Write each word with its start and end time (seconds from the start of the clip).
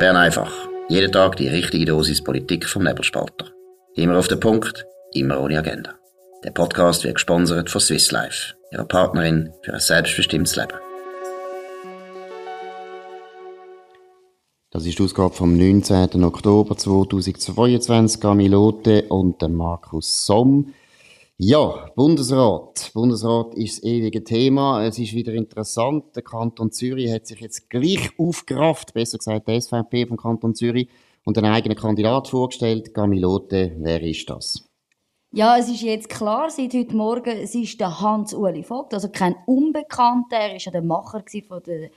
Bern 0.00 0.16
einfach. 0.16 0.50
Jeden 0.88 1.12
Tag 1.12 1.36
die 1.36 1.48
richtige 1.48 1.84
Dosis 1.84 2.24
Politik 2.24 2.66
vom 2.66 2.84
Nebelspalter. 2.84 3.50
Immer 3.96 4.18
auf 4.18 4.28
den 4.28 4.40
Punkt, 4.40 4.86
immer 5.12 5.38
ohne 5.38 5.58
Agenda. 5.58 5.92
Der 6.42 6.52
Podcast 6.52 7.04
wird 7.04 7.16
gesponsert 7.16 7.68
von 7.68 7.82
Swiss 7.82 8.10
Life, 8.10 8.54
ihrer 8.72 8.86
Partnerin 8.86 9.52
für 9.62 9.74
ein 9.74 9.78
selbstbestimmtes 9.78 10.56
Leben. 10.56 10.72
Das 14.70 14.86
ist 14.86 14.98
die 14.98 15.02
Ausgabe 15.02 15.34
vom 15.34 15.58
19. 15.58 16.24
Oktober 16.24 16.78
2022. 16.78 18.22
Gamilote 18.22 19.02
und 19.10 19.42
Markus 19.50 20.24
Somm. 20.24 20.72
Ja, 21.42 21.86
Bundesrat. 21.96 22.90
Bundesrat 22.92 23.54
ist 23.54 23.78
das 23.78 23.84
ewige 23.84 24.22
Thema. 24.22 24.84
Es 24.84 24.98
ist 24.98 25.14
wieder 25.14 25.32
interessant. 25.32 26.14
Der 26.14 26.22
Kanton 26.22 26.70
Zürich 26.70 27.10
hat 27.10 27.26
sich 27.26 27.40
jetzt 27.40 27.70
gleich 27.70 28.10
aufgerafft, 28.18 28.92
besser 28.92 29.16
gesagt 29.16 29.48
die 29.48 29.58
SVP 29.58 30.04
vom 30.04 30.18
Kanton 30.18 30.54
Zürich, 30.54 30.90
und 31.24 31.38
einen 31.38 31.50
eigenen 31.50 31.78
Kandidat 31.78 32.28
vorgestellt. 32.28 32.92
Gamilote, 32.92 33.74
wer 33.78 34.02
ist 34.02 34.28
das? 34.28 34.68
Ja, 35.32 35.56
es 35.56 35.70
ist 35.70 35.80
jetzt 35.80 36.10
klar, 36.10 36.50
seit 36.50 36.74
heute 36.74 36.94
Morgen, 36.94 37.34
es 37.34 37.54
ist 37.54 37.80
der 37.80 38.02
Hans-Uli 38.02 38.62
Vogt, 38.62 38.92
also 38.92 39.08
kein 39.08 39.34
Unbekannter. 39.46 40.36
Er 40.36 40.50
war 40.50 40.58
ja 40.58 40.72
der 40.72 40.82
Macher 40.82 41.24
von 41.48 41.62
der 41.62 41.88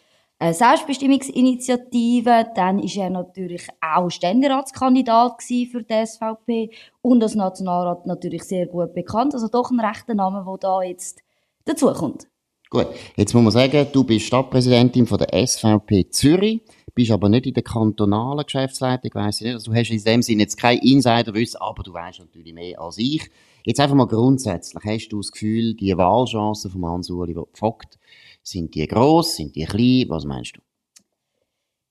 Selbstbestimmungsinitiative. 0.52 2.48
Dann 2.56 2.80
ist 2.80 2.98
er 2.98 3.10
natürlich 3.10 3.68
auch 3.80 4.10
Ständeratskandidat 4.10 5.42
für 5.44 5.84
die 5.84 6.06
SVP 6.06 6.72
und 7.02 7.24
als 7.24 7.36
Nationalrat 7.36 8.06
natürlich 8.06 8.44
sehr 8.44 8.66
gut 8.66 8.94
bekannt. 8.94 9.34
Also 9.34 9.48
doch 9.48 9.72
ein 9.72 9.80
rechter 9.80 10.16
Name, 10.16 10.44
der 10.46 10.58
da 10.58 10.82
jetzt 10.82 11.22
dazukommt. 11.66 12.28
Gut, 12.70 12.88
jetzt 13.16 13.34
muss 13.36 13.44
man 13.44 13.52
sagen, 13.52 13.88
du 13.94 14.04
bist 14.04 14.26
Stadtpräsidentin 14.26 15.06
von 15.06 15.20
der 15.20 15.46
SVP 15.46 16.10
Zürich, 16.10 16.62
bist 16.96 17.12
aber 17.12 17.30
nicht 17.30 17.46
in 17.46 17.54
der 17.54 17.62
kantonalen 17.62 18.44
Geschäftsleitung, 18.44 19.12
weiss 19.14 19.42
ich 19.42 19.46
nicht. 19.46 19.54
Also 19.54 19.72
du 19.72 19.78
hast 19.78 19.92
in 19.92 20.04
dem 20.04 20.24
Sinne 20.24 20.42
jetzt 20.42 20.58
kein 20.58 20.80
Insiderwissen, 20.80 21.62
aber 21.62 21.84
du 21.84 21.94
weißt 21.94 22.22
natürlich 22.22 22.52
mehr 22.52 22.82
als 22.82 22.98
ich. 22.98 23.30
Jetzt 23.64 23.80
einfach 23.80 23.96
mal 23.96 24.08
grundsätzlich, 24.08 24.84
hast 24.84 25.10
du 25.10 25.18
das 25.18 25.32
Gefühl, 25.32 25.76
die 25.76 25.96
Wahlchancen 25.96 26.72
von 26.72 26.84
Hans-Uli 26.86 27.36
Vogt 27.54 28.00
sind 28.44 28.76
die 28.76 28.88
gross? 28.88 29.36
Sind 29.36 29.56
die 29.56 29.66
klein? 29.66 30.10
Was 30.10 30.26
meinst 30.26 30.58
du? 30.58 30.62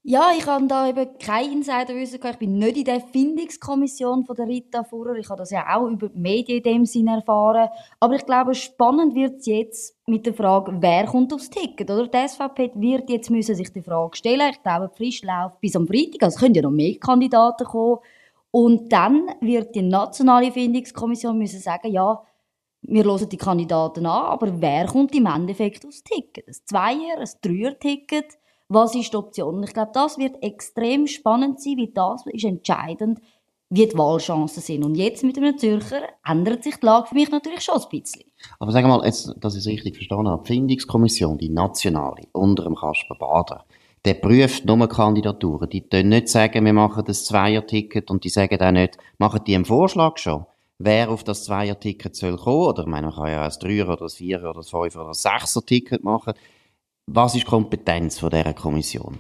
Ja, 0.05 0.33
ich 0.37 0.45
habe 0.47 0.67
da 0.67 0.89
eben 0.89 1.17
kein 1.19 1.53
Insiderwissen 1.53 2.19
Ich 2.29 2.37
bin 2.37 2.59
nicht 2.59 2.77
in 2.77 2.85
der 2.85 3.01
Findungskommission 3.01 4.25
von 4.25 4.35
der 4.35 4.49
Rita 4.49 4.83
Fuhrer. 4.83 5.15
Ich 5.15 5.29
habe 5.29 5.39
das 5.39 5.53
ja 5.53 5.77
auch 5.77 5.87
über 5.87 6.09
die 6.09 6.19
Medien 6.19 6.59
in 6.59 6.65
dem 6.65 6.87
Sinne 6.87 7.19
erfahren. 7.19 7.69
Aber 8.01 8.17
ich 8.17 8.27
glaube, 8.27 8.57
spannend 8.57 9.15
wird 9.15 9.37
es 9.39 9.47
jetzt 9.47 9.97
mit 10.09 10.27
der 10.27 10.35
Frage, 10.35 10.77
wer 10.81 11.07
kommt 11.07 11.33
aufs 11.33 11.51
Ticket, 11.51 11.89
oder? 11.89 12.09
Die 12.09 12.29
SVP 12.29 12.73
wird 12.75 13.11
jetzt 13.11 13.31
müssen 13.31 13.55
sich 13.55 13.73
die 13.73 13.81
Frage 13.81 14.17
stellen. 14.17 14.51
Ich 14.51 14.61
glaube, 14.61 14.91
Frist 14.93 15.25
läuft 15.25 15.61
bis 15.61 15.77
am 15.77 15.87
Freitag. 15.87 16.25
Also 16.25 16.35
es 16.35 16.41
können 16.41 16.57
ja 16.57 16.63
noch 16.63 16.73
mehr 16.73 16.97
Kandidaten 16.99 17.65
kommen. 17.65 17.99
Und 18.51 18.93
dann 18.93 19.29
wird 19.41 19.73
die 19.77 19.83
nationale 19.83 20.51
Findungskommission 20.51 21.39
müssen 21.39 21.61
sagen, 21.61 21.93
ja, 21.93 22.21
wir 22.83 23.05
hören 23.05 23.29
die 23.29 23.37
Kandidaten 23.37 24.07
an, 24.07 24.27
aber 24.27 24.61
wer 24.61 24.87
kommt 24.87 25.15
im 25.15 25.27
Endeffekt 25.27 25.87
aufs 25.87 26.03
Ticket? 26.03 26.49
Ein 26.49 26.55
Zweier, 26.65 27.19
ein 27.19 27.29
Dreier-Ticket? 27.41 28.39
Was 28.69 28.95
ist 28.95 29.13
die 29.13 29.17
Option? 29.17 29.63
Ich 29.63 29.73
glaube, 29.73 29.93
das 29.95 30.19
wird 30.19 30.43
extrem 30.43 31.07
spannend 31.07 31.61
sein, 31.61 31.77
weil 31.79 31.89
das 31.89 32.25
ist 32.27 32.45
entscheidend, 32.45 33.21
wie 33.71 33.87
die 33.87 33.97
Wahlchancen 33.97 34.63
sind. 34.63 34.85
Und 34.85 34.97
jetzt 34.97 35.23
mit 35.25 35.39
einem 35.39 35.57
Zürcher 35.57 36.03
ändert 36.27 36.65
sich 36.65 36.77
die 36.77 36.87
Lage 36.87 37.09
für 37.09 37.15
mich 37.15 37.31
natürlich 37.31 37.63
schon 37.63 37.81
ein 37.81 37.89
bisschen. 37.91 38.25
Aber 38.59 38.73
sag 38.73 38.85
mal, 38.85 39.05
jetzt, 39.05 39.33
dass 39.39 39.55
ich 39.55 39.61
es 39.61 39.67
richtig 39.67 39.97
verstanden 39.97 40.29
habe, 40.29 40.43
die 40.43 40.55
Findungskommission, 40.55 41.39
die 41.39 41.49
nationale, 41.49 42.23
unter 42.33 42.65
dem 42.65 42.75
Kasper 42.75 43.15
Bader, 43.15 43.65
der 44.05 44.15
prüft 44.15 44.65
nur 44.65 44.89
Kandidaturen. 44.89 45.71
Die 45.71 45.83
können 45.83 46.09
nicht 46.09 46.29
sagen, 46.29 46.65
wir 46.65 46.73
machen 46.73 47.05
das 47.07 47.25
Zweier-Ticket 47.25 48.11
und 48.11 48.25
die 48.25 48.29
sagen 48.29 48.61
auch 48.61 48.73
nicht, 48.73 48.99
machen 49.19 49.41
die 49.47 49.55
einen 49.55 49.65
Vorschlag 49.65 50.19
schon? 50.19 50.47
Wer 50.85 51.11
auf 51.11 51.25
das 51.25 51.45
Zweier-Ticket 51.45 52.15
soll 52.15 52.37
kommen. 52.37 52.67
Oder, 52.67 52.83
ich 52.83 52.89
meine, 52.89 53.09
man 53.09 53.17
kann 53.17 53.31
ja 53.31 53.45
ein 53.45 53.53
Dreier- 53.61 53.89
oder 53.89 54.03
ein 54.03 54.11
Vierer- 54.11 54.51
oder 54.51 54.61
ein 54.61 54.65
Fünfer- 54.65 55.01
oder 55.01 55.11
ein 55.11 55.15
Sechser-Ticket 55.15 56.03
machen. 56.03 56.35
Was 57.07 57.35
ist 57.35 57.43
die 57.43 57.51
Kompetenz 57.51 58.19
von 58.19 58.31
dieser 58.31 58.55
Kommission? 58.55 59.19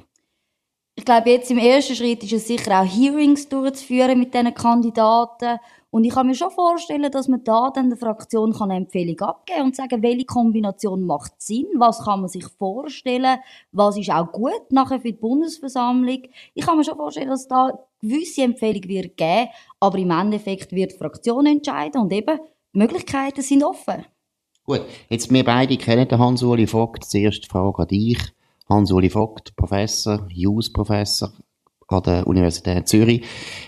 Ich 0.94 1.04
glaube, 1.04 1.30
jetzt 1.30 1.50
im 1.50 1.58
ersten 1.58 1.94
Schritt 1.94 2.22
ist 2.22 2.32
es 2.32 2.46
sicher 2.46 2.80
auch 2.80 2.84
Hearings 2.84 3.48
durchzuführen 3.48 4.18
mit 4.18 4.34
diesen 4.34 4.52
Kandidaten. 4.52 5.58
Und 5.90 6.04
ich 6.04 6.12
kann 6.12 6.26
mir 6.26 6.34
schon 6.34 6.50
vorstellen, 6.50 7.10
dass 7.10 7.28
man 7.28 7.44
da 7.44 7.70
dann 7.70 7.90
der 7.90 7.98
Fraktion 7.98 8.54
eine 8.54 8.76
Empfehlung 8.76 9.18
abgeben 9.20 9.58
kann 9.58 9.66
und 9.66 9.76
sagen, 9.76 10.02
welche 10.02 10.24
Kombination 10.24 11.04
macht 11.04 11.40
Sinn, 11.40 11.66
was 11.76 12.04
kann 12.04 12.20
man 12.20 12.28
sich 12.28 12.46
vorstellen, 12.46 13.38
was 13.72 13.98
ist 13.98 14.10
auch 14.10 14.30
gut 14.32 14.70
nachher 14.70 15.00
für 15.00 15.12
die 15.12 15.18
Bundesversammlung. 15.18 16.22
Ich 16.54 16.64
kann 16.64 16.78
mir 16.78 16.84
schon 16.84 16.96
vorstellen, 16.96 17.28
dass 17.28 17.46
da 17.48 17.72
gewisse 18.02 18.42
Empfehlung 18.42 18.86
wird 18.88 19.16
geben, 19.16 19.48
aber 19.80 19.98
im 19.98 20.10
Endeffekt 20.10 20.72
wird 20.72 20.92
die 20.92 20.98
Fraktion 20.98 21.46
entscheiden 21.46 22.02
und 22.02 22.12
eben 22.12 22.38
die 22.74 22.78
Möglichkeiten 22.78 23.42
sind 23.42 23.64
offen. 23.64 24.04
Gut, 24.64 24.82
jetzt 25.08 25.32
wir 25.32 25.44
beide 25.44 25.76
kennen 25.76 26.06
den 26.06 26.18
Hans-Uli 26.18 26.66
Vogt. 26.66 27.04
Zuerst 27.04 27.46
Frage 27.46 27.82
an 27.82 27.88
dich. 27.88 28.18
Hans-Uli 28.68 29.10
Vogt, 29.10 29.56
Professor, 29.56 30.26
Jus-Professor 30.30 31.32
an 31.88 32.02
der 32.04 32.26
Universität 32.26 32.88
Zürich. 32.88 33.24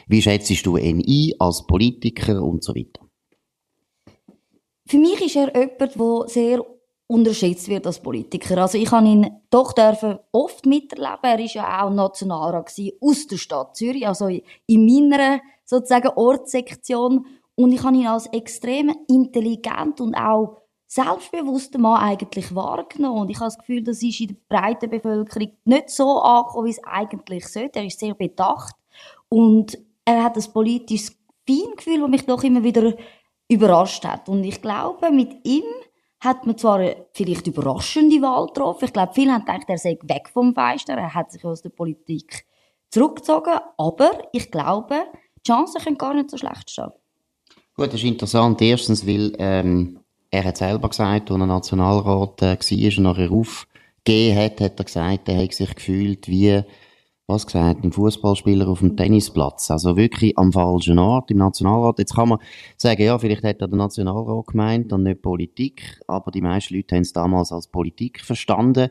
Wie 0.06 0.23
schätzt 0.23 0.65
du 0.65 0.77
ihn 0.77 1.00
ein 1.00 1.33
als 1.39 1.67
Politiker 1.67 2.43
und 2.43 2.62
so 2.62 2.75
weiter? 2.75 3.00
Für 4.87 4.99
mich 4.99 5.21
ist 5.21 5.37
er 5.37 5.53
jemand, 5.55 5.81
der 5.81 6.28
sehr 6.28 6.65
unterschätzt 7.06 7.69
wird 7.69 7.87
als 7.87 8.00
Politiker. 8.00 8.59
Also 8.59 8.78
ich 8.78 8.91
habe 8.91 9.06
ihn 9.06 9.31
doch 9.50 9.72
dürfen 9.72 10.19
oft 10.32 10.65
miterleben. 10.66 11.19
Er 11.22 11.38
ist 11.38 11.54
ja 11.54 11.84
auch 11.84 11.91
Nationalrat 11.91 12.72
aus 13.00 13.26
der 13.26 13.37
Stadt 13.37 13.76
Zürich, 13.76 14.06
also 14.06 14.28
in 14.28 14.87
meiner 14.87 15.41
sozusagen 15.64 16.09
Ortssektion. 16.09 17.26
Und 17.56 17.72
ich 17.72 17.82
habe 17.82 17.97
ihn 17.97 18.06
als 18.06 18.26
extrem 18.26 18.94
intelligent 19.06 20.00
und 20.00 20.14
auch 20.14 20.62
selbstbewussten 20.87 21.82
Mann 21.82 22.03
eigentlich 22.03 22.54
wahrgenommen. 22.54 23.22
Und 23.22 23.31
ich 23.31 23.37
habe 23.37 23.47
das 23.47 23.59
Gefühl, 23.59 23.82
das 23.82 24.03
ist 24.03 24.20
in 24.20 24.28
der 24.28 24.37
breiten 24.48 24.91
Bevölkerung 24.91 25.53
nicht 25.64 25.91
so 25.91 26.20
angekommen, 26.20 26.66
wie 26.66 26.70
es 26.70 26.84
eigentlich 26.84 27.48
sollte. 27.48 27.81
Er 27.81 27.87
ist 27.87 27.98
sehr 27.98 28.14
bedacht 28.14 28.76
und 29.28 29.78
er 30.04 30.25
hat 30.25 30.37
ein 30.37 30.53
politisches 30.53 31.16
Feingefühl, 31.47 32.00
das 32.00 32.10
mich 32.10 32.26
doch 32.26 32.43
immer 32.44 32.62
wieder 32.62 32.94
überrascht 33.48 34.04
hat. 34.04 34.28
Und 34.28 34.44
ich 34.44 34.62
glaube, 34.62 35.10
mit 35.10 35.44
ihm 35.44 35.64
hat 36.25 36.47
man 36.47 36.57
zwar 36.57 36.79
eine 36.79 36.97
vielleicht 37.12 37.47
überraschende 37.47 38.23
Wahl 38.23 38.47
getroffen. 38.47 38.87
Ich 38.87 38.93
glaube, 38.93 39.12
viele 39.15 39.33
haben 39.33 39.45
gedacht, 39.45 39.65
er 39.69 39.79
sei 39.79 39.99
weg 40.03 40.31
vom 40.33 40.55
Feister. 40.55 40.95
Er 40.95 41.15
hat 41.15 41.31
sich 41.31 41.45
aus 41.45 41.62
der 41.62 41.71
Politik 41.71 42.47
zurückgezogen. 42.91 43.59
Aber 43.77 44.11
ich 44.33 44.51
glaube, 44.51 45.05
die 45.39 45.51
Chancen 45.51 45.83
können 45.83 45.99
gar 45.99 46.15
nicht 46.15 46.31
so 46.31 46.39
schlecht 46.39 46.71
stehen. 46.71 46.93
Gut, 47.77 47.89
das 47.89 47.95
ist 47.95 48.05
interessant. 48.05 48.62
Erstens, 48.62 49.07
weil 49.07 49.35
ähm, 49.39 50.01
er 50.31 50.45
hat 50.45 50.57
selber 50.57 50.89
gesagt, 50.89 51.31
als 51.31 51.41
er 51.41 51.47
Nationalrat 51.47 52.43
äh, 52.43 52.56
war 52.56 52.99
und 52.99 53.03
nachher 53.03 53.31
aufgegeben 53.31 54.39
hat, 54.39 54.61
hat 54.61 54.79
er 54.79 54.85
gesagt, 54.85 55.29
er 55.29 55.43
hat 55.43 55.53
sich 55.53 55.75
gefühlt 55.75 56.29
wie 56.29 56.62
was 57.27 57.47
gesagt, 57.47 57.85
ein 57.85 57.93
Fußballspieler 57.93 58.69
auf 58.69 58.81
dem 58.81 58.97
Tennisplatz. 58.97 59.71
Also 59.71 59.97
wirklich 59.97 60.37
am 60.37 60.53
falschen 60.53 60.99
Ort 60.99 61.31
im 61.31 61.39
Nationalrat. 61.39 61.99
Jetzt 61.99 62.15
kann 62.15 62.29
man 62.29 62.39
sagen, 62.77 63.03
ja, 63.03 63.19
vielleicht 63.19 63.45
hat 63.45 63.61
er 63.62 63.69
den 63.69 63.79
Nationalrat 63.79 64.47
gemeint 64.49 64.93
und 64.93 65.05
nicht 65.05 65.23
Politik, 65.23 66.01
aber 66.07 66.31
die 66.31 66.43
meisten 66.43 66.75
Leute 66.75 66.97
haben 66.97 67.03
es 67.03 67.12
damals 67.12 67.51
als 67.51 67.69
Politik 67.69 68.21
verstanden. 68.21 68.89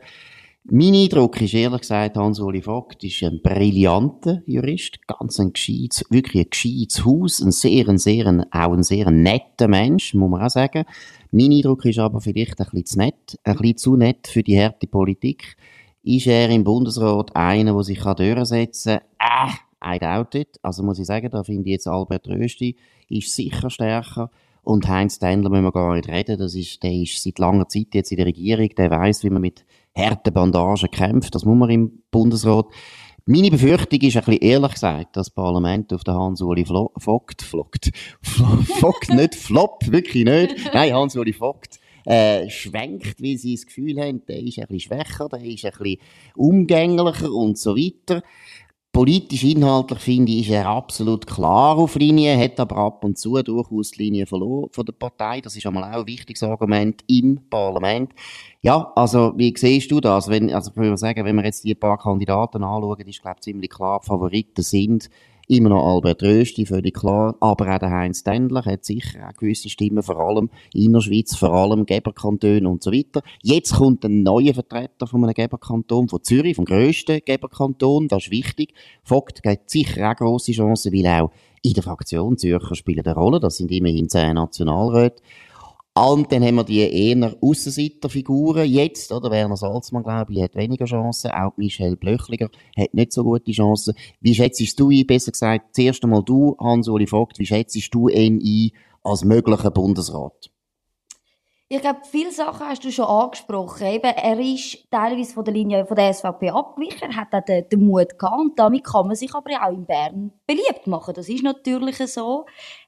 Mein 0.66 0.94
Eindruck 0.94 1.42
ist 1.42 1.52
ehrlich 1.52 1.82
gesagt, 1.82 2.16
Hans-Uli 2.16 2.62
Vogt 2.62 3.04
ist 3.04 3.22
ein 3.22 3.42
brillanter 3.42 4.42
Jurist, 4.46 5.06
ganz 5.06 5.38
ein 5.38 5.52
gescheites, 5.52 6.04
wirklich 6.08 6.46
ein 6.46 6.50
gescheites 6.50 7.04
Haus, 7.04 7.42
ein 7.42 7.52
sehr, 7.52 7.86
ein 7.86 7.98
sehr, 7.98 8.26
ein, 8.26 8.50
auch 8.50 8.72
ein 8.72 8.82
sehr 8.82 9.10
netter 9.10 9.68
Mensch, 9.68 10.14
muss 10.14 10.30
man 10.30 10.42
auch 10.42 10.48
sagen. 10.48 10.84
Mein 11.32 11.52
Eindruck 11.52 11.84
ist 11.84 11.98
aber 11.98 12.22
vielleicht 12.22 12.58
ein 12.60 12.66
bisschen 12.70 12.86
zu 12.86 12.98
nett, 12.98 13.38
ein 13.44 13.56
bisschen 13.56 13.76
zu 13.76 13.96
nett 13.96 14.26
für 14.26 14.42
die 14.42 14.58
harte 14.58 14.86
Politik. 14.86 15.56
Ist 16.04 16.26
er 16.26 16.50
im 16.50 16.64
Bundesrat 16.64 17.34
einer, 17.34 17.72
der 17.72 17.82
sich 17.82 17.98
durchsetzen 17.98 19.00
kann? 19.18 19.48
Äh, 19.48 19.96
I 19.96 19.98
doubt 19.98 20.34
it. 20.34 20.58
Also 20.62 20.82
muss 20.82 20.98
ich 20.98 21.06
sagen, 21.06 21.30
da 21.30 21.42
finde 21.42 21.62
ich 21.64 21.72
jetzt 21.72 21.86
Albert 21.86 22.28
Rösti 22.28 22.76
ist 23.08 23.34
sicher 23.34 23.70
stärker. 23.70 24.30
Und 24.62 24.88
Heinz 24.88 25.18
Tendler 25.18 25.50
müssen 25.50 25.64
wir 25.64 25.72
gar 25.72 25.94
nicht 25.94 26.08
reden. 26.08 26.38
Das 26.38 26.54
ist, 26.54 26.82
der 26.82 26.92
ist 26.92 27.22
seit 27.22 27.38
langer 27.38 27.68
Zeit 27.68 27.88
jetzt 27.94 28.10
in 28.10 28.18
der 28.18 28.26
Regierung. 28.26 28.68
Der 28.76 28.90
weiß, 28.90 29.24
wie 29.24 29.30
man 29.30 29.42
mit 29.42 29.64
harten 29.96 30.32
Bandagen 30.32 30.90
kämpft. 30.90 31.34
Das 31.34 31.44
muss 31.44 31.56
man 31.56 31.70
im 31.70 32.02
Bundesrat. 32.10 32.66
Meine 33.26 33.50
Befürchtung 33.50 34.00
ist 34.00 34.16
ein 34.16 34.24
bisschen 34.24 34.42
ehrlich 34.42 34.72
gesagt, 34.72 35.16
dass 35.16 35.28
das 35.28 35.34
Parlament 35.34 35.92
auf 35.94 36.04
den 36.04 36.14
Hans-Uli 36.14 36.66
Vogt, 36.66 37.40
Vogt, 37.42 37.90
Vogt, 38.22 39.08
nicht 39.08 39.34
Flop, 39.34 39.80
wirklich 39.86 40.24
nicht. 40.24 40.74
Nein, 40.74 40.92
Hans-Uli 40.92 41.32
Vogt 41.32 41.78
äh, 42.04 42.48
schwenkt, 42.48 43.22
weil 43.22 43.38
sie 43.38 43.54
das 43.54 43.66
Gefühl 43.66 44.00
haben, 44.00 44.24
der 44.26 44.42
ist 44.42 44.58
ein 44.58 44.80
schwächer, 44.80 45.28
der 45.28 45.42
ist 45.42 45.64
ein 45.64 45.72
bisschen 45.72 45.98
umgänglicher 46.34 47.32
und 47.32 47.58
so 47.58 47.76
weiter. 47.76 48.22
Politisch, 48.92 49.42
inhaltlich 49.42 49.98
finde 49.98 50.30
ich, 50.30 50.42
ist 50.42 50.54
er 50.54 50.68
absolut 50.68 51.26
klar 51.26 51.76
auf 51.76 51.96
Linie, 51.96 52.38
hat 52.38 52.60
aber 52.60 52.76
ab 52.76 53.04
und 53.04 53.18
zu 53.18 53.42
durchaus 53.42 53.90
die 53.90 54.04
Linie 54.04 54.24
verloren 54.24 54.68
von 54.70 54.86
der 54.86 54.92
Partei. 54.92 55.40
Das 55.40 55.56
ist 55.56 55.66
einmal 55.66 55.82
auch 55.82 56.02
ein 56.02 56.06
wichtiges 56.06 56.44
Argument 56.44 57.02
im 57.08 57.40
Parlament. 57.50 58.12
Ja, 58.62 58.92
also, 58.94 59.32
wie 59.36 59.52
siehst 59.56 59.90
du 59.90 59.98
das? 59.98 60.28
Wenn, 60.28 60.54
also, 60.54 60.70
ich 60.70 60.76
würde 60.76 60.96
sagen, 60.96 61.24
wenn 61.24 61.34
wir 61.34 61.44
jetzt 61.44 61.64
die 61.64 61.74
paar 61.74 61.98
Kandidaten 61.98 62.62
anschauen, 62.62 63.08
ist, 63.08 63.20
glaube 63.20 63.38
ich, 63.38 63.42
ziemlich 63.42 63.70
klar, 63.70 63.98
die 64.00 64.06
Favoriten 64.06 64.62
sind 64.62 65.10
Immer 65.46 65.70
noch 65.70 65.94
Albert 65.94 66.22
Rösti, 66.22 66.64
völlig 66.64 66.94
klar. 66.94 67.36
Aber 67.40 67.74
auch 67.74 67.78
der 67.78 67.90
Heinz 67.90 68.22
Dendler 68.24 68.64
hat 68.64 68.84
sicher 68.84 69.28
auch 69.28 69.36
gewisse 69.36 69.68
Stimmen, 69.68 70.02
vor 70.02 70.18
allem 70.18 70.48
in 70.72 70.92
der 70.92 71.00
Schweiz, 71.00 71.36
vor 71.36 71.52
allem 71.52 71.84
Geberkantone 71.84 72.68
und 72.68 72.82
so 72.82 72.92
weiter. 72.92 73.22
Jetzt 73.42 73.74
kommt 73.74 74.04
ein 74.04 74.22
neuer 74.22 74.54
Vertreter 74.54 75.06
von 75.06 75.22
einem 75.22 75.34
Geberkanton, 75.34 76.08
von 76.08 76.22
Zürich, 76.22 76.56
vom 76.56 76.64
grössten 76.64 77.20
Geberkanton. 77.24 78.08
Das 78.08 78.24
ist 78.24 78.30
wichtig. 78.30 78.72
Vogt 79.02 79.42
hat 79.44 79.68
sicher 79.70 80.10
auch 80.10 80.16
grosse 80.16 80.52
Chancen, 80.52 80.92
weil 80.92 81.06
auch 81.06 81.30
in 81.62 81.72
der 81.72 81.82
Fraktion 81.82 82.36
Zürcher 82.36 82.74
spielen 82.74 83.04
eine 83.04 83.14
Rolle. 83.14 83.40
Das 83.40 83.56
sind 83.56 83.70
immerhin 83.70 84.08
zehn 84.08 84.34
Nationalräte. 84.34 85.22
Und 85.96 86.32
dann 86.32 86.42
haben 86.42 86.56
wir 86.56 86.64
die 86.64 86.80
eher 86.80 87.36
Aussenseiterfiguren 87.40 88.68
jetzt, 88.68 89.12
oder? 89.12 89.30
Werner 89.30 89.56
Salzmann, 89.56 90.02
glaube 90.02 90.32
ich, 90.32 90.42
hat 90.42 90.56
weniger 90.56 90.86
Chancen. 90.86 91.30
Auch 91.30 91.56
Michel 91.56 91.94
Blöchliger 91.94 92.50
hat 92.76 92.94
nicht 92.94 93.12
so 93.12 93.22
gute 93.22 93.52
Chancen. 93.52 93.94
Wie 94.20 94.34
schätzt 94.34 94.80
du 94.80 94.90
ihn, 94.90 95.06
besser 95.06 95.30
gesagt, 95.30 95.76
zuerst 95.76 96.02
einmal 96.02 96.24
du, 96.24 96.56
Hans-Uli 96.58 97.06
Vogt, 97.06 97.38
wie 97.38 97.46
schätzt 97.46 97.94
du 97.94 98.08
ihn 98.08 98.40
ein 98.42 98.70
als 99.04 99.22
möglicher 99.22 99.70
Bundesrat? 99.70 100.50
Ich 101.68 101.80
glaube, 101.80 102.00
viele 102.04 102.30
Sachen 102.30 102.66
hast 102.66 102.84
du 102.84 102.92
schon 102.92 103.06
angesprochen. 103.06 103.86
Eben, 103.86 104.12
er 104.12 104.38
ist 104.38 104.90
teilweise 104.90 105.32
von 105.32 105.44
der 105.44 105.54
Linie 105.54 105.86
von 105.86 105.96
der 105.96 106.12
SVP 106.12 106.50
abgewichen, 106.50 107.10
er 107.10 107.16
hat 107.16 107.32
auch 107.32 107.44
den, 107.44 107.68
den 107.68 107.86
Mut 107.86 108.18
gehabt 108.18 108.38
und 108.38 108.58
damit 108.58 108.84
kann 108.84 109.06
man 109.06 109.16
sich 109.16 109.34
aber 109.34 109.50
auch 109.62 109.72
in 109.72 109.86
Bern 109.86 110.32
beliebt 110.46 110.86
machen. 110.86 111.14
Das 111.14 111.28
ist 111.28 111.42
natürlich 111.42 111.96
so. 111.98 112.46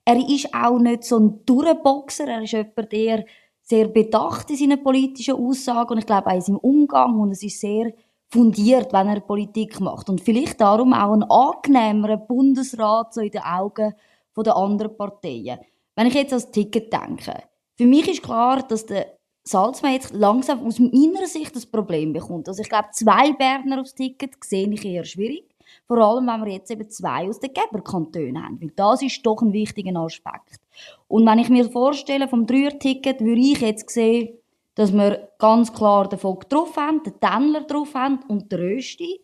Er 0.09 0.17
ist 0.29 0.55
auch 0.55 0.79
nicht 0.79 1.03
so 1.03 1.19
ein 1.19 1.45
Durchboxer, 1.45 2.29
er 2.29 2.43
ist 2.43 2.53
jemand, 2.53 2.93
der 2.93 3.25
sehr 3.61 3.89
bedacht 3.89 4.49
in 4.51 4.57
seinen 4.57 4.83
politischen 4.83 5.35
Aussagen 5.35 5.95
und 5.95 5.99
ich 5.99 6.07
glaube 6.07 6.29
auch 6.29 6.35
in 6.35 6.41
seinem 6.41 6.59
Umgang 6.59 7.19
und 7.19 7.33
es 7.33 7.43
ist 7.43 7.59
sehr 7.59 7.93
fundiert, 8.29 8.93
wenn 8.93 9.09
er 9.09 9.19
Politik 9.19 9.81
macht 9.81 10.09
und 10.09 10.21
vielleicht 10.21 10.61
darum 10.61 10.93
auch 10.93 11.13
ein 11.13 11.25
angenehmerer 11.25 12.19
Bundesrat 12.19 13.15
so 13.15 13.21
in 13.21 13.33
den 13.33 13.43
Augen 13.43 13.95
der 14.37 14.57
anderen 14.57 14.97
Parteien. 14.97 15.59
Wenn 15.97 16.07
ich 16.07 16.15
jetzt 16.15 16.33
als 16.33 16.53
Ticket 16.53 16.93
denke, 16.93 17.43
für 17.77 17.87
mich 17.87 18.09
ist 18.09 18.23
klar, 18.23 18.63
dass 18.63 18.87
der 18.87 19.19
Salzmann 19.43 19.95
jetzt 19.95 20.13
langsam 20.13 20.65
aus 20.65 20.79
meiner 20.79 21.27
Sicht 21.27 21.57
das 21.57 21.67
Problem 21.67 22.13
bekommt. 22.13 22.49
Also 22.49 22.63
ich 22.63 22.69
glaube, 22.69 22.89
zwei 22.93 23.33
Berner 23.33 23.81
aufs 23.81 23.95
Ticket 23.95 24.35
sehe 24.45 24.69
ich 24.69 24.85
eher 24.85 25.05
schwierig. 25.05 25.56
Vor 25.87 25.99
allem, 25.99 26.27
wenn 26.27 26.45
wir 26.45 26.53
jetzt 26.55 26.71
eben 26.71 26.89
zwei 26.91 27.29
aus 27.29 27.41
den 27.41 27.53
Geberkantonen 27.53 28.43
haben. 28.43 28.61
Weil 28.61 28.73
das 28.75 29.03
ist 29.03 29.25
doch 29.25 29.43
ein 29.43 29.53
wichtiger 29.53 29.99
Aspekt. 30.01 30.61
Und 31.09 31.27
wenn 31.27 31.39
ich 31.39 31.49
mir 31.49 31.69
vorstelle, 31.71 32.29
vom 32.29 32.47
Dreier-Ticket 32.47 33.21
würde 33.21 33.41
ich 33.41 33.61
jetzt 33.61 33.91
sehen, 33.91 34.39
dass 34.75 34.93
wir 34.93 35.31
ganz 35.39 35.73
klar 35.73 36.09
den 36.09 36.19
Vogt 36.19 36.53
drauf 36.53 36.77
haben, 36.77 37.03
den 37.03 37.19
Tennler 37.19 37.63
drauf 37.63 37.95
haben 37.95 38.21
und 38.29 38.53
den 38.53 38.61
Rösti. 38.61 39.21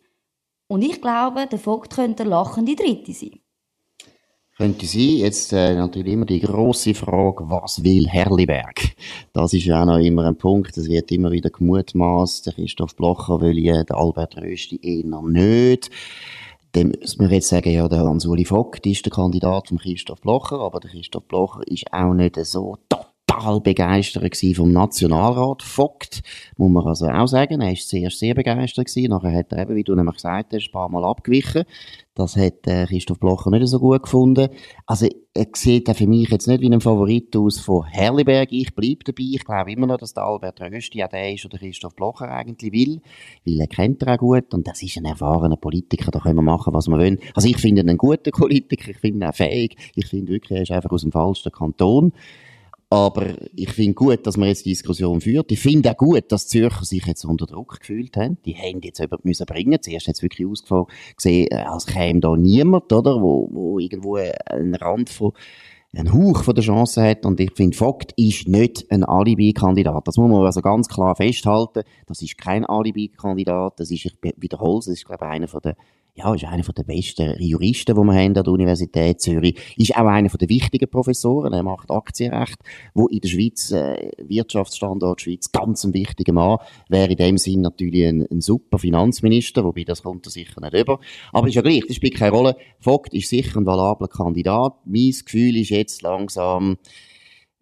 Und 0.67 0.81
ich 0.81 0.99
glaube, 1.01 1.47
der 1.47 1.59
Vogt 1.59 1.95
könnte 1.95 2.23
lachende 2.23 2.75
Dritte 2.75 3.13
sein. 3.13 3.42
Könnte 4.55 4.85
sein. 4.85 5.17
Jetzt 5.17 5.51
äh, 5.51 5.73
natürlich 5.73 6.13
immer 6.13 6.25
die 6.25 6.39
große 6.39 6.93
Frage, 6.93 7.49
was 7.49 7.83
will 7.83 8.07
Herliberg? 8.07 8.95
Das 9.33 9.51
ist 9.51 9.65
ja 9.65 9.81
auch 9.81 9.85
noch 9.85 9.97
immer 9.97 10.25
ein 10.25 10.37
Punkt. 10.37 10.77
Es 10.77 10.87
wird 10.87 11.11
immer 11.11 11.31
wieder 11.31 11.49
gemutmaßt, 11.49 12.45
der 12.45 12.53
Christoph 12.53 12.95
Blocher 12.95 13.41
will 13.41 13.57
ja, 13.57 13.83
der 13.83 13.97
Albert 13.97 14.37
Rösti 14.37 14.79
eher 14.79 15.21
nicht. 15.23 15.89
Dann 16.73 16.89
müssen 16.89 17.19
wir 17.19 17.29
jetzt 17.35 17.49
sagen, 17.49 17.71
ja, 17.71 17.87
der 17.87 18.01
Hans-Uli 18.01 18.45
Vogt 18.45 18.85
ist 18.85 19.05
der 19.05 19.11
Kandidat 19.11 19.69
von 19.69 19.79
Christoph 19.79 20.21
Blocher, 20.21 20.59
aber 20.59 20.79
der 20.79 20.91
Christoph 20.91 21.25
Blocher 21.27 21.61
ist 21.65 21.91
auch 21.91 22.13
nicht 22.13 22.35
so 22.45 22.77
total 22.89 23.59
begeistert 23.61 24.37
vom 24.55 24.71
Nationalrat 24.71 25.63
Vogt, 25.63 26.21
muss 26.57 26.71
man 26.71 26.85
also 26.87 27.07
auch 27.07 27.27
sagen. 27.27 27.61
Er 27.61 27.73
ist 27.73 27.89
zuerst 27.89 28.19
sehr 28.19 28.35
begeistert 28.35 28.85
gewesen, 28.85 29.09
nachher 29.09 29.33
hat 29.33 29.51
er 29.51 29.63
eben, 29.63 29.75
wie 29.75 29.83
du 29.83 29.95
nämlich 29.95 30.15
gesagt 30.15 30.53
hast, 30.53 30.67
ein 30.67 30.71
paar 30.71 30.89
Mal 30.89 31.03
abgewichen. 31.03 31.63
Das 32.15 32.35
hat 32.35 32.67
äh, 32.67 32.85
Christoph 32.85 33.19
Blocher 33.19 33.49
nicht 33.49 33.67
so 33.67 33.79
gut 33.79 34.03
gefunden. 34.03 34.49
Also, 34.85 35.07
er 35.33 35.47
sieht 35.55 35.89
für 35.89 36.05
mich 36.05 36.29
jetzt 36.29 36.47
nicht 36.47 36.61
wie 36.61 36.71
ein 36.71 36.79
Favorit 36.79 37.35
aus 37.35 37.59
von 37.59 37.85
Herliberg. 37.85 38.51
Ich 38.51 38.75
bleibe 38.75 39.03
dabei. 39.03 39.31
Ich 39.33 39.43
glaube 39.43 39.71
immer 39.71 39.87
noch, 39.87 39.97
dass 39.97 40.13
der 40.13 40.23
Albert 40.23 40.61
Rösti 40.61 40.99
ja 40.99 41.07
der 41.07 41.33
ist, 41.33 41.43
oder 41.45 41.57
Christoph 41.57 41.95
Blocher 41.95 42.29
eigentlich 42.29 42.71
will. 42.71 43.01
Weil 43.45 43.61
er 43.61 43.67
kennt 43.67 44.03
er 44.03 44.13
auch 44.13 44.19
gut. 44.19 44.53
Und 44.53 44.67
das 44.67 44.83
ist 44.83 44.95
ein 44.97 45.05
erfahrener 45.05 45.57
Politiker. 45.57 46.11
Da 46.11 46.19
können 46.19 46.35
wir 46.35 46.43
machen, 46.43 46.71
was 46.71 46.87
wir 46.87 46.99
wollen. 46.99 47.17
Also, 47.33 47.47
ich 47.47 47.57
finde 47.57 47.81
ihn 47.81 47.89
einen 47.89 47.97
guten 47.97 48.29
Politiker. 48.31 48.91
Ich 48.91 48.97
finde 48.97 49.25
ihn 49.25 49.29
auch 49.29 49.35
fähig. 49.35 49.75
Ich 49.95 50.05
finde 50.05 50.33
wirklich, 50.33 50.57
er 50.57 50.63
ist 50.63 50.71
einfach 50.71 50.91
aus 50.91 51.01
dem 51.01 51.11
falschen 51.11 51.51
Kanton. 51.51 52.13
Aber 52.93 53.25
ich 53.55 53.71
finde 53.71 53.95
gut, 53.95 54.27
dass 54.27 54.37
man 54.37 54.49
jetzt 54.49 54.67
die 54.67 54.69
Diskussion 54.69 55.19
führt. 55.19 55.51
Ich 55.51 55.59
finde 55.59 55.89
auch 55.89 55.97
gut, 55.97 56.31
dass 56.31 56.45
die 56.45 56.59
Zürcher 56.59 56.85
sich 56.85 57.03
jetzt 57.07 57.25
unter 57.25 57.47
Druck 57.47 57.79
gefühlt 57.79 58.15
haben. 58.17 58.37
Die 58.45 58.53
haben 58.53 58.81
jetzt 58.83 58.99
jemanden 58.99 59.27
müssen 59.27 59.47
bringen. 59.47 59.81
Zuerst 59.81 60.07
hat 60.07 60.13
es 60.13 60.21
wirklich 60.21 60.47
ausgefallen, 60.47 60.85
äh, 61.23 61.55
als 61.55 61.87
käme 61.87 62.19
da 62.19 62.37
niemand, 62.37 62.93
oder? 62.93 63.19
Wo, 63.19 63.49
wo 63.51 63.79
irgendwo 63.79 64.17
ein 64.17 64.75
Rand 64.75 65.09
von, 65.09 65.31
ein 65.95 66.13
Hauch 66.13 66.43
von 66.43 66.53
der 66.53 66.63
Chance 66.63 67.01
hat. 67.01 67.25
Und 67.25 67.39
ich 67.39 67.53
finde, 67.55 67.75
Vogt 67.75 68.13
ist 68.15 68.47
nicht 68.47 68.85
ein 68.91 69.03
Alibi-Kandidat. 69.03 70.07
Das 70.07 70.17
muss 70.17 70.29
man 70.29 70.45
also 70.45 70.61
ganz 70.61 70.87
klar 70.87 71.15
festhalten. 71.15 71.81
Das 72.05 72.21
ist 72.21 72.37
kein 72.37 72.63
Alibi-Kandidat. 72.63 73.79
Das 73.79 73.89
ist, 73.89 74.05
ich 74.05 74.15
wiederhole 74.37 74.77
es, 74.77 74.85
das 74.85 74.93
ist, 74.97 75.05
glaube 75.05 75.25
ich, 75.25 75.31
einer 75.31 75.47
von 75.47 75.61
der 75.61 75.75
ja, 76.15 76.33
ist 76.35 76.45
einer 76.45 76.61
der 76.61 76.83
besten 76.83 77.35
Juristen, 77.39 77.95
die 77.95 78.01
wir 78.01 78.13
haben 78.13 78.37
an 78.37 78.43
der 78.43 78.53
Universität 78.53 79.19
Zürich. 79.19 79.55
Ist 79.77 79.95
auch 79.95 80.05
einer 80.05 80.29
der 80.29 80.49
wichtigen 80.49 80.89
Professoren. 80.89 81.53
Er 81.53 81.63
macht 81.63 81.89
Aktienrecht, 81.89 82.59
wo 82.93 83.07
in 83.07 83.19
der 83.19 83.29
Schweiz, 83.29 83.71
äh, 83.71 84.11
Wirtschaftsstandort 84.19 85.21
Schweiz, 85.21 85.51
ganz 85.51 85.83
ein 85.83 85.93
wichtiger 85.93 86.33
Mann. 86.33 86.59
Wäre 86.87 87.11
in 87.11 87.17
dem 87.17 87.37
Sinn 87.39 87.61
natürlich 87.61 88.05
ein, 88.05 88.27
ein 88.29 88.41
super 88.41 88.77
Finanzminister, 88.77 89.63
wobei 89.63 89.85
das 89.85 90.03
kommt 90.03 90.27
er 90.27 90.31
sicher 90.31 90.61
nicht 90.61 90.75
über. 90.75 90.99
Aber 91.31 91.47
ist 91.47 91.55
ja 91.55 91.63
gleich, 91.63 91.83
das 91.87 91.95
spielt 91.95 92.15
keine 92.15 92.31
Rolle. 92.31 92.57
Vogt 92.79 93.13
ist 93.15 93.29
sicher 93.29 93.59
ein 93.59 93.65
valabler 93.65 94.07
Kandidat. 94.07 94.75
Mein 94.85 95.15
Gefühl 95.25 95.57
ist 95.57 95.71
jetzt 95.71 96.03
langsam, 96.03 96.77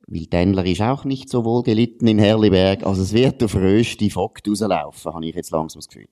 weil 0.07 0.25
Tendler 0.25 0.65
ist 0.65 0.81
auch 0.81 1.05
nicht 1.05 1.29
so 1.29 1.45
wohl 1.45 1.63
gelitten 1.63 2.05
in 2.05 2.19
Herliberg. 2.19 2.85
Also 2.85 3.01
es 3.01 3.13
wird 3.13 3.41
auf 3.43 3.55
Rösti 3.55 4.09
Vogt 4.09 4.45
rauslaufen, 4.45 5.13
habe 5.13 5.25
ich 5.25 5.35
jetzt 5.35 5.51
langsam 5.51 5.79
das 5.79 5.87
Gefühl. 5.87 6.09